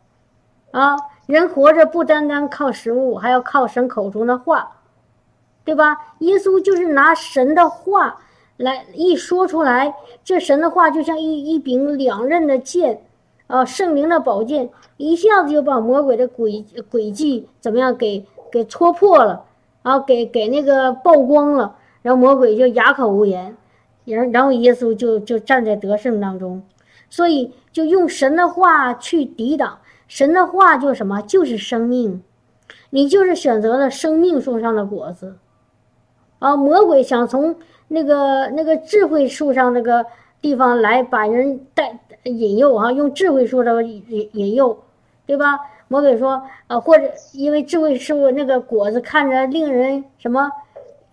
[0.70, 4.70] 啊，人活着不单单靠食物，还要靠神口中的话，
[5.64, 8.20] 对吧？”耶稣就是拿神的话
[8.56, 13.02] 来一说出来，这神的话就像一一柄两刃的剑，
[13.48, 19.44] 啊，圣灵的宝剑，一下子就把魔鬼的诡诡计怎么样给给戳破了，
[19.82, 21.74] 啊，给给那个曝光了。
[22.02, 23.56] 然后魔鬼就哑口无言，
[24.04, 26.62] 然然后耶稣就就站在得胜当中，
[27.10, 32.22] 所以就用神的话去抵挡，神的话就什么就是生命，
[32.90, 35.36] 你就是选择了生命树上的果子，
[36.38, 37.56] 啊，魔鬼想从
[37.88, 40.06] 那个那个智慧树上那个
[40.40, 44.78] 地方来把人带引诱啊，用智慧说的引引诱，
[45.26, 45.58] 对吧？
[45.88, 50.50] 魔鬼说，啊，或者因为智慧树那个果子看着令人什么？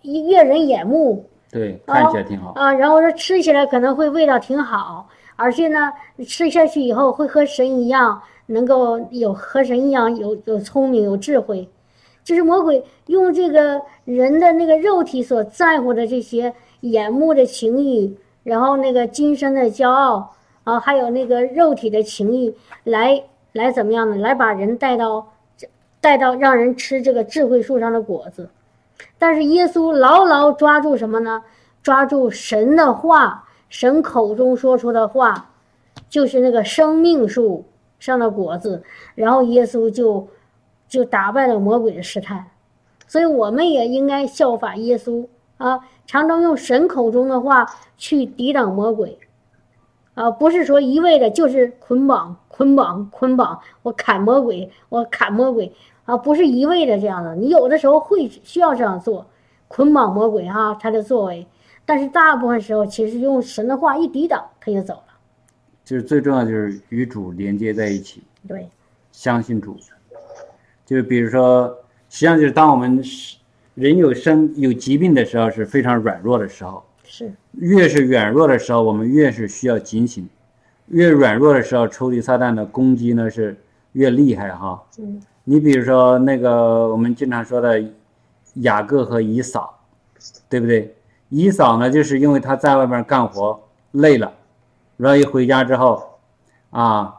[0.02, 2.72] 悦人眼目，对，看起来挺好啊。
[2.72, 5.90] 然后说吃起来可能会味道挺好，而且呢，
[6.26, 11.68] 吃下去以后会和神一样，能够有和神一样有有聪明有智慧。
[12.22, 20.32] 就是魔鬼用这个人的那个肉体所在乎的这些眼目的情欲，然后那个今生的骄傲
[20.66, 22.52] 啊，还有那个肉体的情欲，
[22.82, 24.16] 来来怎么样呢？
[24.16, 25.28] 来把人带到
[26.00, 28.50] 带到让人吃这个智慧树上的果子。
[29.16, 31.44] 但是耶稣牢牢抓住什么呢？
[31.84, 35.50] 抓住神的话，神口中说出的话，
[36.10, 37.64] 就是那个生命树
[38.00, 38.82] 上的果子。
[39.14, 40.26] 然后耶稣就
[40.88, 42.44] 就打败了魔鬼的试探。
[43.06, 45.24] 所以我们也应该效法耶稣
[45.58, 47.64] 啊，常常用神口中的话
[47.96, 49.16] 去抵挡魔鬼
[50.16, 55.70] 啊，不是说一味的就是捆绑、捆绑、捆绑，我砍魔鬼，我砍魔鬼
[56.06, 57.36] 啊，不是一味的这样的。
[57.36, 59.26] 你有的时候会需要这样做，
[59.68, 61.46] 捆绑魔鬼哈，他的作为，
[61.84, 65.02] 但是大部分时候其实用神的话一抵挡，他就走了。
[65.84, 68.66] 就是最重要就是与主连接在一起，对，
[69.12, 69.76] 相信主。
[70.86, 71.68] 就比如说，
[72.08, 73.36] 实际上就是当我们是
[73.74, 76.82] 人有生有疾病的时候，是非常软弱的时候。
[77.16, 80.24] 是，越是软弱的时候，我们越是需要警醒；
[80.88, 83.56] 越软弱的时候，抽离撒旦的攻击呢是
[83.92, 84.82] 越厉害哈。
[84.98, 87.82] 嗯，你比如说那个我们经常说的
[88.56, 89.78] 雅各和以扫，
[90.50, 90.94] 对不对？
[91.30, 93.58] 以扫呢，就是因为他在外面干活
[93.92, 94.30] 累了，
[94.98, 96.18] 然后一回家之后，
[96.68, 97.14] 啊，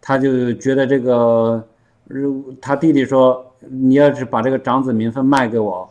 [0.00, 1.66] 他就觉得这个，
[2.04, 5.90] 如他弟弟说，你要是把这个长子名分卖给我。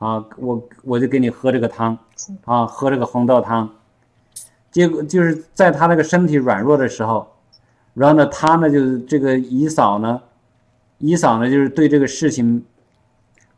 [0.00, 1.96] 啊，我我就给你喝这个汤，
[2.46, 3.70] 啊，喝这个红豆汤，
[4.70, 7.30] 结果就是在他那个身体软弱的时候，
[7.92, 10.22] 然后呢，他呢就是这个姨嫂呢，
[10.96, 12.64] 姨嫂呢就是对这个事情，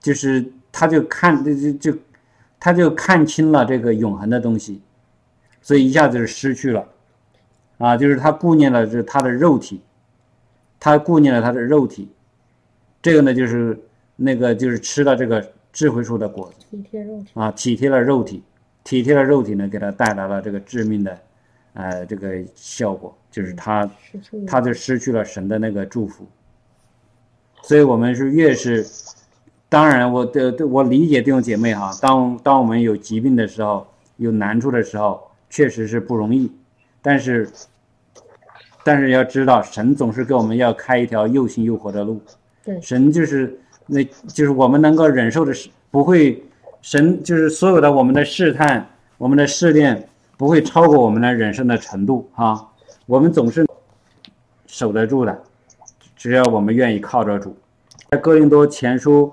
[0.00, 1.98] 就是他就看就就就，
[2.58, 4.82] 他就看清了这个永恒的东西，
[5.60, 6.84] 所以一下子就失去了，
[7.78, 9.80] 啊，就是他顾念了这他的肉体，
[10.80, 12.08] 他顾念了他的肉体，
[13.00, 13.78] 这个呢就是
[14.16, 15.52] 那个就是吃了这个。
[15.72, 18.42] 智慧树的果子，体贴肉体啊，体贴了肉体，
[18.84, 21.18] 体贴了肉体呢，给他带来了这个致命的，
[21.72, 23.90] 呃，这个效果，就是他，
[24.46, 26.26] 他就失去了神的那个祝福。
[27.62, 28.86] 所以，我们是越是，
[29.70, 33.86] 当然，我的我理解弟兄姐妹哈，当当我们有疾病的时候，
[34.18, 36.52] 有难处的时候，确实是不容易，
[37.00, 37.48] 但是，
[38.84, 42.20] 但是要知道，神总是给我们要开一条又新又活的路，
[42.62, 43.58] 对，神就是。
[43.86, 46.42] 那就是我们能够忍受的是不会，
[46.80, 52.72] 神就是所有的我们的试探，我们的试炼不会超过我们的忍受的程度哈。
[53.06, 53.66] 我们总是
[54.66, 55.42] 守得住的，
[56.16, 57.56] 只要我们愿意靠着主。
[58.10, 59.32] 在哥林多前书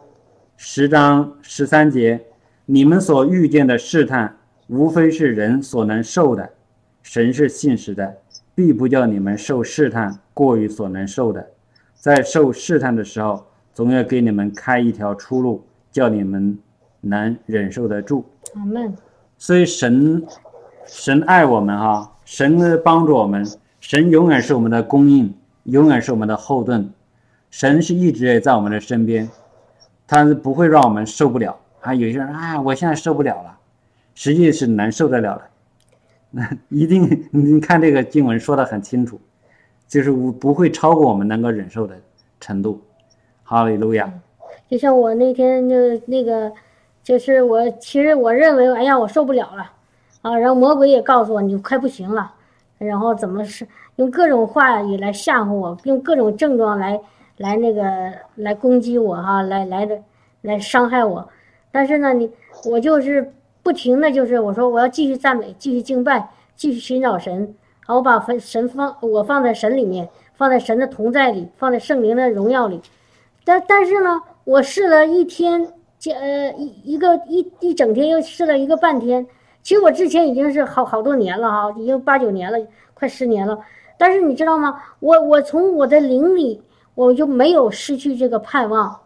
[0.58, 2.20] 十章十三节，
[2.66, 4.36] 你们所遇见的试探，
[4.68, 6.50] 无非是人所能受的，
[7.04, 8.18] 神是信实的，
[8.56, 11.48] 必不叫你们受试探过于所能受的。
[11.94, 13.46] 在受试探的时候。
[13.80, 16.60] 总要给你们开一条出路，叫你们
[17.00, 18.26] 能忍受得住。
[18.56, 18.94] 阿门。
[19.38, 20.22] 所以神，
[20.86, 23.48] 神爱我们哈，神帮助我们，
[23.80, 26.92] 神永远是我们的供应，永远是我们的后盾。
[27.52, 29.30] 神是一直也在我们的身边，
[30.06, 31.58] 他是不会让我们受不了。
[31.80, 33.58] 啊，有些人啊，我现在受不了了，
[34.14, 35.44] 实际是能受得了的。
[36.32, 39.22] 那 一定，你看这个经文说的很清楚，
[39.88, 41.96] 就是不会超过我们能够忍受的
[42.42, 42.82] 程度。
[43.50, 44.14] 哈利路亚！
[44.70, 46.52] 就像我那天就那个，
[47.02, 49.72] 就是我其实我认为，哎呀，我受不了了，
[50.22, 52.32] 啊，然后魔鬼也告诉我，你快不行了，
[52.78, 57.02] 然后怎么是用各种话语来吓唬我，用各种症状来
[57.38, 57.84] 来那个
[58.36, 59.98] 来攻击我哈，来来的
[60.42, 61.28] 来伤害我。
[61.72, 62.32] 但是呢，你
[62.66, 63.34] 我就是
[63.64, 72.80] 不停的就是我说我要继续赞美，继续敬拜，继续寻找神，好，我把神放我放在神里面，放在神的同在里，放在圣灵的荣耀里。
[73.50, 75.74] 但但是呢，我试了一天，
[76.06, 79.26] 呃一一个一一整天，又试了一个半天。
[79.64, 82.60] 其实我之前已经是好好多年了哈，已经八九年了，
[82.94, 83.58] 快十年了。
[83.98, 84.80] 但是你知道吗？
[85.00, 86.62] 我我从我的灵里，
[86.94, 89.00] 我就没有失去这个盼望，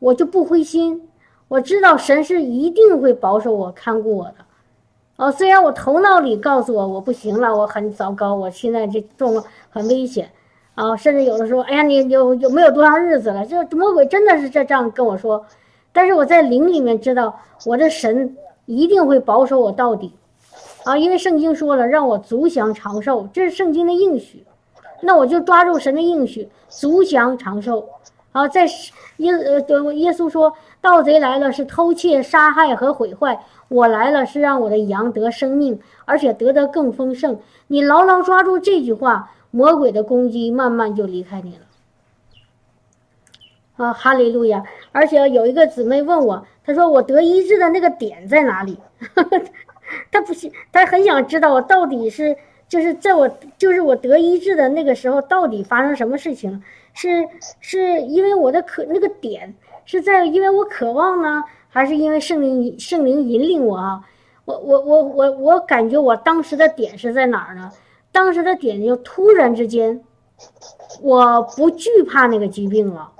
[0.00, 1.08] 我就不灰心。
[1.46, 4.34] 我知道神是一定会保守我、看顾我的。
[5.14, 10.28] 哦，虽然我头脑里告诉我我不行了，我很糟糕，我现在这状况很危险。
[10.80, 13.44] 啊，甚至有的时候，哎呀，你有有没有多长日子了？
[13.44, 15.44] 这魔鬼真的是这这样跟我说，
[15.92, 20.14] 但是我在灵里面知道，我的神一定会保守我到底，
[20.84, 24.42] 啊，因为圣经说了，让我足享长寿，这是圣经的应许，
[25.02, 27.86] 那我就抓住神的应许，足享长寿。
[28.32, 28.64] 啊，在
[29.18, 33.38] 耶呃耶稣说，盗贼来了是偷窃、杀害和毁坏，
[33.68, 37.38] 我来了是让我的羊得生命，而且得得更丰盛。
[37.66, 39.30] 你牢牢抓住这句话。
[39.50, 44.64] 魔鬼的攻击慢慢就离开你了，啊，哈利路亚！
[44.92, 48.78] 而且有一个姊妹问我，她说我得医治的那个点在哪里？
[50.12, 52.36] 她不信，她很想知道我到底是
[52.68, 53.28] 就是在我
[53.58, 56.62] 就是我得医治的那个时候到底发生什么事情？
[56.92, 57.28] 是
[57.60, 64.04] 是因为我的渴那个点是在因为我渴望呢，还是因为圣灵圣灵引领我啊？
[64.44, 67.70] 我我我我我感觉我当时的点是在哪儿呢？
[68.12, 70.02] 当时的点就突然之间，
[71.00, 73.12] 我不惧怕那个疾病了。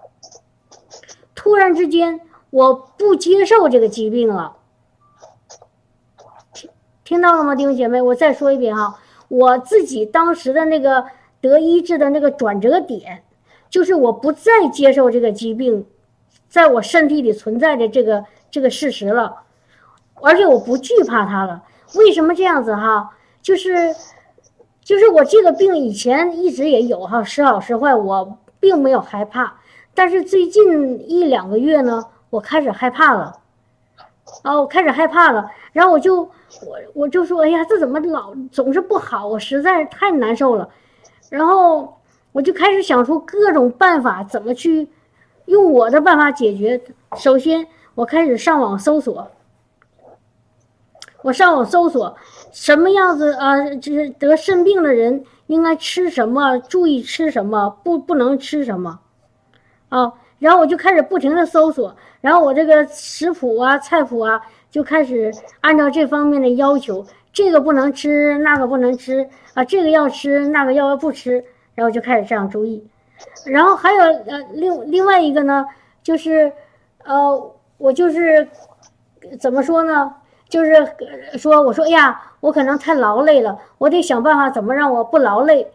[1.34, 2.20] 突然之间，
[2.51, 4.57] 我不接受这个疾病了。
[6.53, 6.70] 听
[7.05, 8.01] 听到了吗，弟兄姐妹？
[8.03, 11.07] 我再说一遍哈，我自己当时的那个
[11.41, 13.24] 得医治的那个转折点，
[13.68, 15.86] 就是我不再接受这个疾病
[16.49, 19.43] 在我身体里存在的这个这个事实了，
[20.22, 21.62] 而且我不惧怕它了。
[21.95, 23.16] 为什么这样子哈？
[23.41, 23.95] 就是
[24.91, 29.61] 就是我这个病以前一直也有哈，时好时坏，我并没有害怕。
[29.95, 33.38] 但是最近一两个月呢，我开始害怕了，
[34.43, 39.28] 啊，我开始害怕了，然后我就我我就说，哎呀，这怎么老总是不好？
[39.28, 40.68] 我实在是太难受了，
[41.28, 42.01] 然后
[42.32, 44.88] 我就开始想出各种办法，怎么去
[45.45, 46.82] 用我的办法解决。
[47.16, 47.64] 首先，
[47.95, 49.30] 我开始上网搜索，
[51.22, 52.16] 我上网搜索
[52.53, 59.01] 什么样子啊，就是得肾病的人应该吃什么，注意吃什么，不不能吃什么。
[59.89, 64.41] 啊，然后我就开始不停的搜索，然后我这个食谱啊、菜谱啊，
[64.71, 71.45] 就开始按照这方面的要求，这个不能吃，那个不能吃啊，这个要吃，那个要不吃，
[71.75, 72.87] 然后就开始这样注意。
[73.47, 75.67] 然后还有呃，另另外一个呢，
[76.03, 76.53] 就是
[77.05, 78.49] 呃，我就是
[79.39, 80.15] 怎么说呢？
[80.51, 80.75] 就是
[81.39, 85.67] 说，我说，哎呀，我可能太劳累了，我得想办法怎么让我不劳累。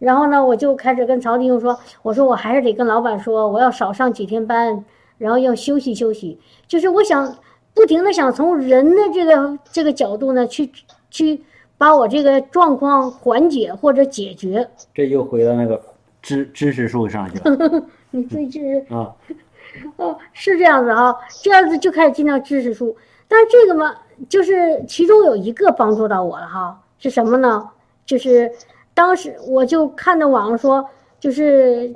[0.00, 4.84] 然后呢，我就开始跟曹弟兄说：“我说我还是得跟老板说，我要少上几天班，
[5.16, 6.38] 然后要休息休息。
[6.66, 7.34] 就是我想
[7.72, 10.70] 不停的想从人的这个这个角度呢，去
[11.10, 11.40] 去
[11.78, 14.68] 把我这个状况缓解或者解决。
[14.92, 15.80] 这又回到那个
[16.20, 17.84] 知知识树上去了。
[18.10, 19.14] 你最近啊，
[19.96, 22.94] 哦，是这样子啊，这样子就开始进到知识树。
[23.26, 23.94] 但是这个嘛，
[24.28, 27.68] 就是其中有一个帮助到我了哈，是什么呢？
[28.06, 28.50] 就是。
[28.96, 30.88] 当时我就看到网上说，
[31.18, 31.92] 就是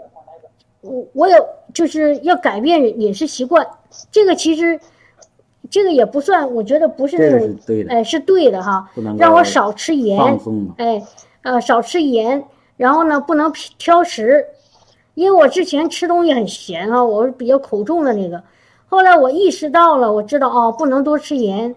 [0.81, 3.65] 我我有就是要改变饮食习惯，
[4.11, 4.81] 这个其实
[5.71, 7.57] 这个也不算，我觉得不是那种，
[7.89, 10.21] 哎，是对的哈，让我少吃盐，
[10.77, 11.01] 哎，
[11.43, 12.45] 呃，少吃盐，
[12.77, 14.45] 然后呢，不能挑食，
[15.15, 18.43] 因为我之前吃东西很咸啊，我是比较口重的那个，
[18.89, 21.77] 后来我意识到了，我知道哦，不能多吃盐，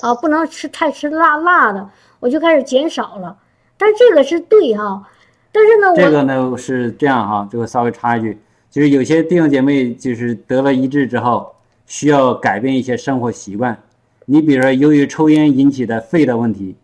[0.00, 1.88] 啊，不能吃太吃辣辣的，
[2.18, 3.36] 我就开始减少了。
[3.76, 5.06] 但这个是对哈，
[5.52, 8.38] 但是呢，这个呢是这样哈，这个稍微插一句，
[8.70, 11.54] 就是有些弟兄姐妹就是得了医治之后，
[11.86, 13.78] 需要改变一些生活习惯。
[14.26, 16.76] 你比如说，由于抽烟引起的肺的问题，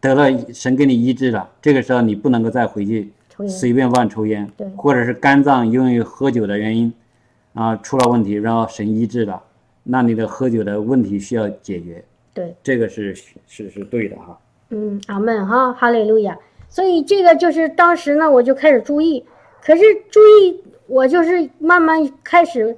[0.00, 3.10] 得了神给你医治了，这个时候你不能够再回去
[3.48, 6.92] 随便乱抽烟，或者是肝脏因为喝酒的原因
[7.54, 9.42] 啊出了问题，然后神医治了，
[9.82, 12.04] 那你的喝酒的问题需要解决。
[12.34, 13.14] 对，这个是
[13.46, 14.38] 是是对的哈。
[14.70, 16.38] 嗯，阿门哈，哈利路亚。
[16.68, 19.24] 所以这个就是当时呢，我就开始注意，
[19.62, 22.74] 可是注意我就是慢慢开始，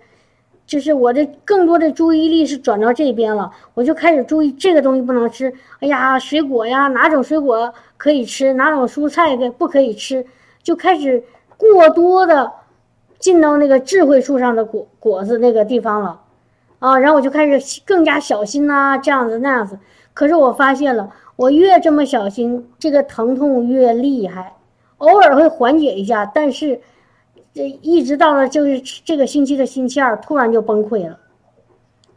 [0.67, 5.53] 就是我的更多的注意力是转到这边了，我就开始注意这个东西不能吃。
[5.79, 10.27] 哎呀，水果呀，哪种水果可以吃，哪种蔬菜的不可以吃，
[10.63, 11.23] 就开始
[11.57, 12.53] 过多的
[13.21, 16.21] 进到那个智慧树上的果果子那个地方了，
[16.85, 19.79] 啊，然后我就开始更加小心呐，这样子那样子。
[20.13, 21.11] 可是我发现了。
[21.37, 24.55] 我越这么小心，这个疼痛越厉害。
[24.99, 26.81] 偶尔会缓解一下，但是
[27.53, 31.19] 这一直到了就是这个星期的星期二，突然就崩溃了。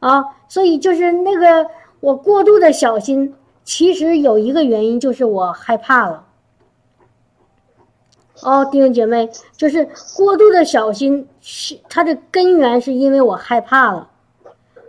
[0.02, 1.68] 啊，所以就是那个
[2.00, 6.24] 我过度的小心，其实有一个原因就是我害怕了。
[8.44, 14.12] 哦，弟兄姐妹，就是过度的小心是它的根源，是因为我害怕了。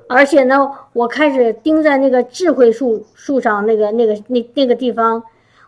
[0.09, 5.23] 而且呢，我开始盯在那个智慧树树上那个那个那那个地方，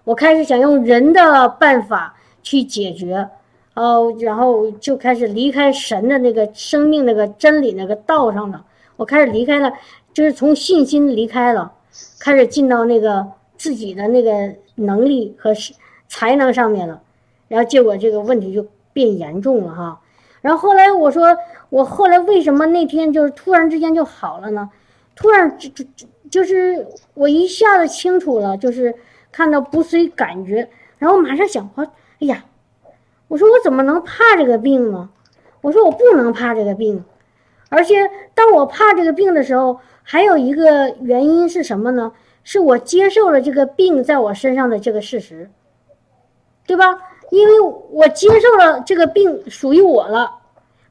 [0.04, 3.28] 我开始想用人的办法去解决，
[3.74, 8.64] 哦，然后就开始离开神的那个生命那个真理那个道上了。
[8.96, 9.72] 我开始离开了，
[10.12, 11.72] 就是从信心离开了，
[12.18, 13.26] 开始进到那个
[13.58, 15.52] 自己的那个能力和
[16.08, 17.00] 才能上面了，
[17.48, 19.99] 然后结果这个问题就变严重了哈。
[20.40, 21.36] 然后后来我说。
[21.70, 24.68] 我后来为什么那天就是突然之间就好了呢？
[25.14, 26.84] 突然就就就就是
[27.14, 28.92] 我一下子清楚了，就是
[29.30, 30.68] 看到不随感觉，
[30.98, 32.44] 然后马上想，我哎呀，
[33.28, 35.10] 我说我怎么能怕这个病呢？
[35.60, 37.04] 我说我不能怕这个病，
[37.68, 42.10] 而且当我怕这个病的时候，还有一个原因是什么呢？
[42.42, 45.48] 是我接受了这个病在我身上的这个事实，
[46.66, 46.98] 对吧？
[47.30, 47.60] 因为
[47.90, 50.36] 我接受了这个病属于我了。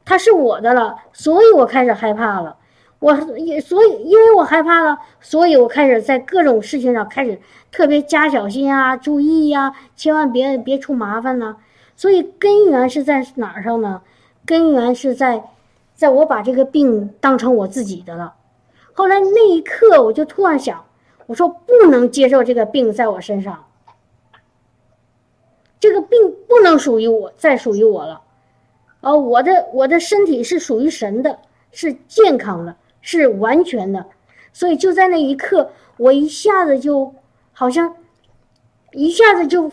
[0.05, 2.55] 它是我的了，所以我开始害怕了。
[2.97, 7.39] 我也所以，因为我害怕了，所以我开始在各种事情上开始
[7.71, 11.55] 特别加小心啊，注意呀，千万别别出麻烦呢。
[11.95, 14.01] 所以根源是在哪儿上呢？
[14.45, 15.43] 根源是在，
[15.93, 18.33] 在我把这个病当成我自己的了。
[18.93, 20.83] 后来那一刻，我就突然想，
[21.27, 23.63] 我说不能接受这个病在我身上。
[25.79, 28.21] 这个病不能属于我，再属于我了。
[29.01, 31.39] 啊，我的我的身体是属于神的，
[31.71, 34.05] 是健康的，是完全的。
[34.51, 37.13] 所以就在那一刻，我一下子就
[37.53, 37.95] 好像
[38.91, 39.71] 一下子就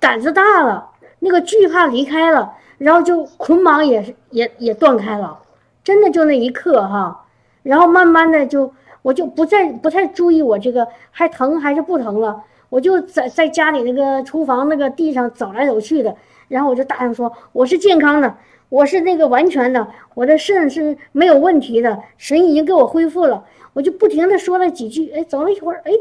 [0.00, 5.38] 胆子大了，那个惧怕离开了，然后就捆绑也也也断开了。
[5.84, 7.26] 真的就那一刻哈，
[7.62, 12.42] 然后慢慢的就我就不再不太注意我这个还疼还是不疼了，
[12.72, 16.16] 我就在在家里那个厨房那个地上走来走去的，
[16.48, 18.34] 然后我就大声说我是健康的，
[18.70, 23.44] 我是那个完全的，我的肾是没有问题的，神已经给我恢复了，
[23.74, 25.92] 我就不停的说了几句，哎，走了一会儿，哎，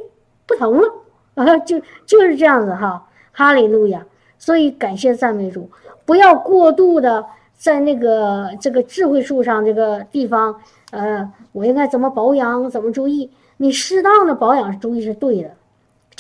[0.48, 0.88] 不疼了，
[1.36, 4.06] 啊，就就是这样子哈，哈利路亚，
[4.40, 5.70] 所以感谢赞美主，
[6.06, 7.26] 不要过度的。
[7.58, 10.56] 在那个这个智慧树上这个地方，
[10.90, 13.30] 呃，我应该怎么保养，怎么注意？
[13.58, 15.52] 你适当的保养注意是对的。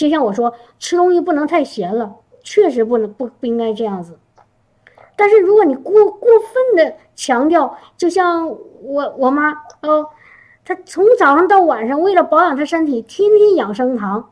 [0.01, 4.17] 就像我说，吃东西不能太咸了，确实不能不不应该这样子。
[5.15, 8.49] 但是如果你过过分的强调，就像
[8.81, 9.51] 我我妈
[9.83, 10.07] 哦，
[10.65, 14.31] 她从早上到晚上为了保养她身体，天天养生堂，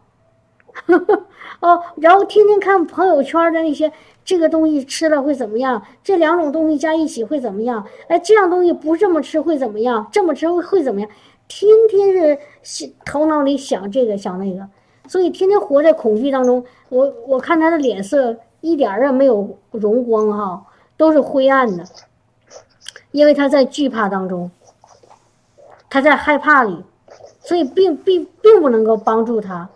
[1.61, 3.91] 哦，然后天天看朋友圈的那些。
[4.25, 5.81] 这个东西吃了会怎么样？
[6.03, 7.83] 这两种东西加一起会怎么样？
[8.09, 10.07] 哎，这样东西不这么吃会怎么样？
[10.11, 11.09] 这么吃会会怎么样？
[11.47, 14.67] 天天是头脑里想这个想那个，
[15.09, 16.63] 所以天天活在恐惧当中。
[16.87, 21.83] 我我看他的脸色一点儿也没有荣光哈，都是灰暗的，
[23.11, 24.49] 因为他在惧怕当中，
[25.89, 26.81] 他在害怕里，
[27.41, 29.67] 所以并并并不能够帮助他。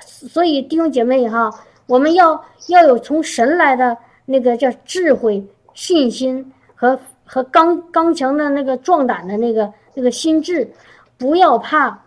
[0.00, 1.50] 所以弟兄姐妹哈。
[1.86, 3.94] 我们要要有从神来的
[4.24, 10.66] 那个叫智慧、信心和和刚刚强的那个壮胆的那个那个心智，
[11.18, 12.02] 不要怕，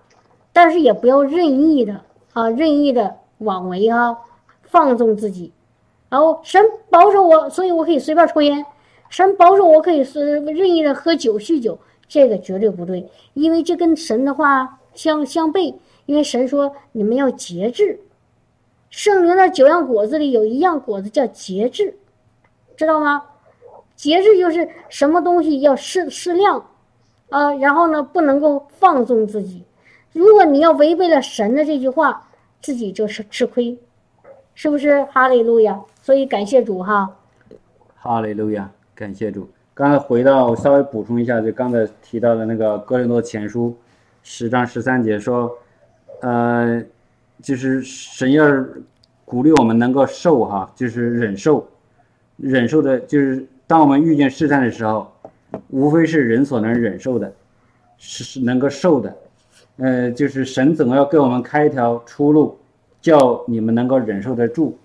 [0.52, 2.02] 但是也不要任意的
[2.38, 4.16] 啊，任意的妄为啊，
[4.62, 5.52] 放纵自己。
[6.08, 8.64] 然后神保守我，所以我可以随便抽烟；
[9.10, 15.74] 神保守我可以是任意的喝酒、酗酒，这个绝对不对，因为这跟神的话相相悖。
[16.06, 18.00] 因为神说你们要节制。
[18.92, 21.98] 圣灵的九样果子里有一样果子叫节制，
[22.76, 23.24] 知道吗？
[23.96, 26.68] 节制就是什么东西要适适量，
[27.30, 29.64] 啊，然后呢不能够放纵自己。
[30.14, 32.27] 如果你要违背了神的这句话，
[32.62, 33.78] 自己就是吃亏，
[34.56, 35.04] 是不是？
[35.06, 35.80] 哈利路亚！
[36.02, 37.16] 所以感谢主哈。
[37.96, 39.50] 哈利路亚，感谢主。
[39.74, 43.76] 刚才回到稍微补充一下，就刚才提到的那个哥林多前书
[44.24, 45.52] 十章十三节说，
[46.22, 46.84] 呃。
[47.40, 48.44] 就是神要
[49.24, 51.64] 鼓励我们能够受哈，就是忍受，
[52.36, 55.14] 忍受的，就是当我们遇见试探的时候，
[55.70, 57.32] 无非是人所能忍受的，
[58.00, 59.16] 是是能够受的，
[59.78, 62.58] 呃，就是神总要给我们开一条出路，
[63.02, 64.78] 叫你们能够忍受得住。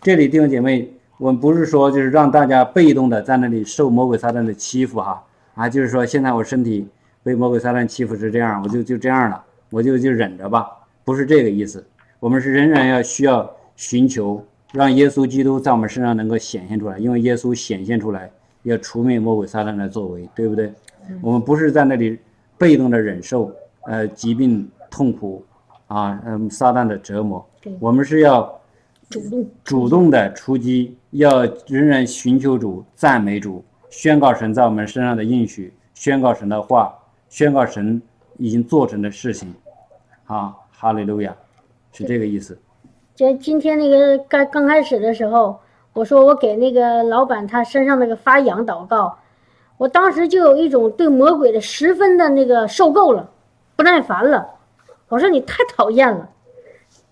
[0.00, 0.88] 这里弟兄姐妹，
[1.18, 5.24] 我们不是说就是让大家被动的在那里受魔鬼撒旦的欺负哈，
[5.54, 6.86] 啊，就是说现在我身体
[7.22, 10.68] 被魔鬼撒旦欺负是这样，我就就这样了，我就就忍着吧，
[11.04, 11.84] 不是这个意思。
[12.20, 14.42] 我们是仍然要需要寻求，
[14.72, 18.30] 让耶稣基督在我们身上能够显现出来，因为耶稣显现出来
[18.62, 20.72] 要除灭魔鬼撒旦的作为，对不对？
[21.20, 22.18] 我们不是在那里
[22.56, 23.52] 被动的忍受，
[23.86, 25.44] 呃，疾病痛苦
[25.86, 27.44] 啊，嗯，撒旦的折磨。
[27.80, 28.60] 我们是要
[29.08, 36.96] 主动主动的出击，要仍然寻求主，赞美主，宣告神在我们身上的应许，宣告神的话，
[37.28, 38.00] 宣告神
[38.36, 39.54] 已经做成的事情。
[40.26, 41.34] 啊，哈利路亚。
[41.92, 42.58] 是这个意思。
[43.14, 45.58] 就今天那个刚刚开始的时候，
[45.94, 49.16] 我说我给那个老板他身上那个发痒祷告，
[49.78, 53.30] 我当时就有一种对魔鬼的十分的那个受够了，
[53.76, 54.54] 不耐烦了。
[55.08, 56.30] 我说你太讨厌了，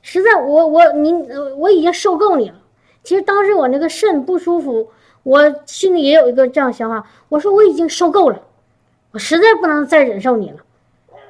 [0.02, 1.12] 实在我我你
[1.58, 2.56] 我已经受够你了。
[3.04, 4.88] 其实当时我那个肾不舒服，
[5.22, 7.08] 我心里也有一个这样想法。
[7.28, 8.40] 我说我已经受够了，
[9.12, 10.58] 我实在不能再忍受你了。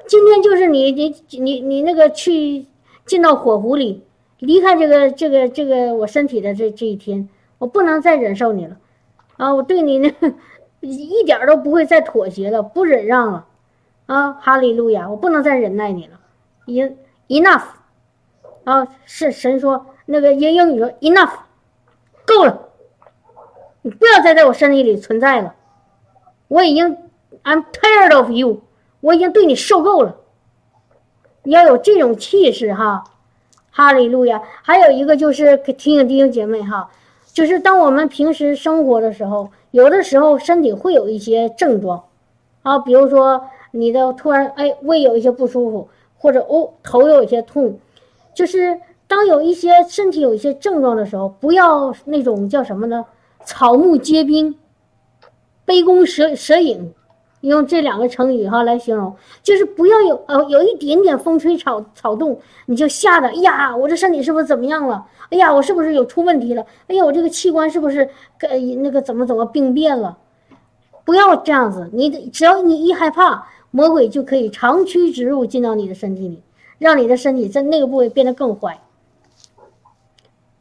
[0.07, 2.65] 今天就是你你你你那个去。
[3.05, 4.01] 进到火湖里，
[4.39, 7.29] 离开这个这个这个我身体的这这一天，
[7.59, 8.77] 我不能再忍受你了，
[9.37, 10.11] 啊，我对你呢
[10.81, 13.45] 一点都不会再妥协了，不忍让了，
[14.05, 16.19] 啊，哈利路亚，我不能再忍耐你了
[16.67, 16.95] ，en
[17.27, 17.63] enough，
[18.63, 21.31] 啊，是神说那个英英语说 enough，
[22.25, 22.69] 够了，
[23.81, 25.55] 你不要再在我身体里存在了，
[26.47, 26.97] 我已经
[27.43, 28.61] I'm tired of you，
[29.01, 30.17] 我已经对你受够了。
[31.43, 33.03] 要有这种气势哈，
[33.69, 34.41] 哈利路亚！
[34.63, 36.89] 还有一个就是提醒弟兄姐妹哈，
[37.33, 42.05] 就是当我们平时生活的时候，有的时候身体会有一些症状，
[42.63, 47.77] 啊，比如说你的突然哎胃有一些不舒服，或者哦头有一些痛，
[48.33, 53.05] 就是当有一些身体有一些症状的时候，不要那种叫什么呢？
[53.43, 54.55] 草木皆兵，
[55.65, 56.93] 杯弓蛇蛇影，
[57.41, 59.13] 用这两个成语哈来形容，
[59.43, 65.05] 就是不要有呃有一点点风吹草草动，你就吓得，哎呀，我这身体是不是怎么样了？
[65.31, 66.65] 哎呀，我是不是有出问题了？
[66.87, 68.09] 哎呀，我这个器官是不是
[68.39, 70.17] 呃那个怎么怎么病变了？
[71.03, 76.41] 不要这样子，你只要你一害怕，魔鬼就可以长驱直入进到你的身体里，
[76.77, 78.79] 让你的身体在那个部位变得更坏。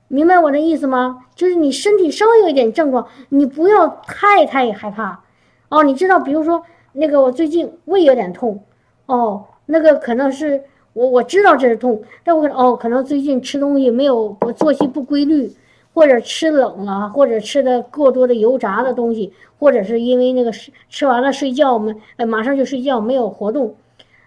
[0.08, 1.26] 明白我的意思吗？
[1.36, 5.22] 就是你身体稍微有一点症状，你不要太太害怕。
[5.68, 8.64] 哦，你知道，比如说那个我最近胃有点痛，
[9.06, 15.54] 哦，那个可能是我我知道这是痛，但我可能哦可能最近吃东西没有我作息不规律，
[15.94, 20.52] 或者吃冷了，或者吃的过多的油炸的东西，或者是因为那个
[20.90, 23.76] 吃完了睡觉嘛，呃马上就睡觉没有活动，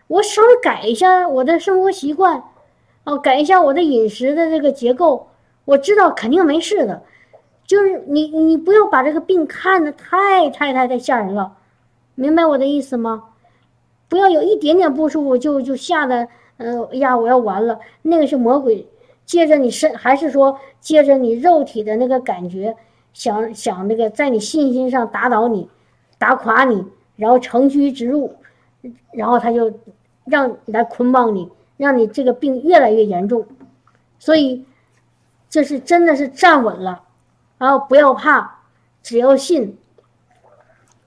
[0.08, 2.42] 我稍微改一下我的生活习惯，
[3.04, 5.28] 哦改一下我的饮食的这个结构。
[5.66, 7.04] 我知道肯定没事的，
[7.66, 11.58] 就是你你不要把这个病看得太太太太吓人了，
[12.16, 13.26] 明白我的意思吗？
[14.08, 18.88] 不要有一点点不舒服就就吓得，呃哎呀我要完了，那个是魔鬼
[19.28, 22.76] 借着你身还是说借着你肉体的那个感觉，
[23.14, 25.70] 想想那个在你信心上打倒你，
[26.18, 26.84] 打垮你，
[27.16, 28.36] 然后乘虚直入，
[29.14, 29.72] 然后他就
[30.26, 33.46] 让来捆绑你，让你这个病越来越严重，
[34.18, 34.66] 所以。
[35.50, 37.02] 这是真的是站稳了，
[37.58, 38.60] 然后不要怕，
[39.02, 39.78] 只要信，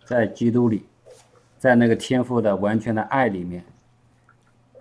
[0.06, 0.86] 在基督里，
[1.58, 3.62] 在那个天赋的完全的爱里面，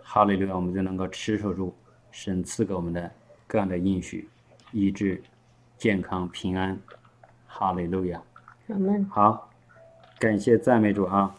[0.02, 1.76] 哈利路亚，我们就能够持守住
[2.10, 3.12] 神赐给我们的
[3.50, 4.30] 各样的应许、
[4.72, 5.24] 医治、
[5.76, 6.80] 健康、平安，
[7.47, 8.22] 哈利路亚。
[9.10, 9.50] 好，
[10.20, 11.34] 感谢赞美主啊。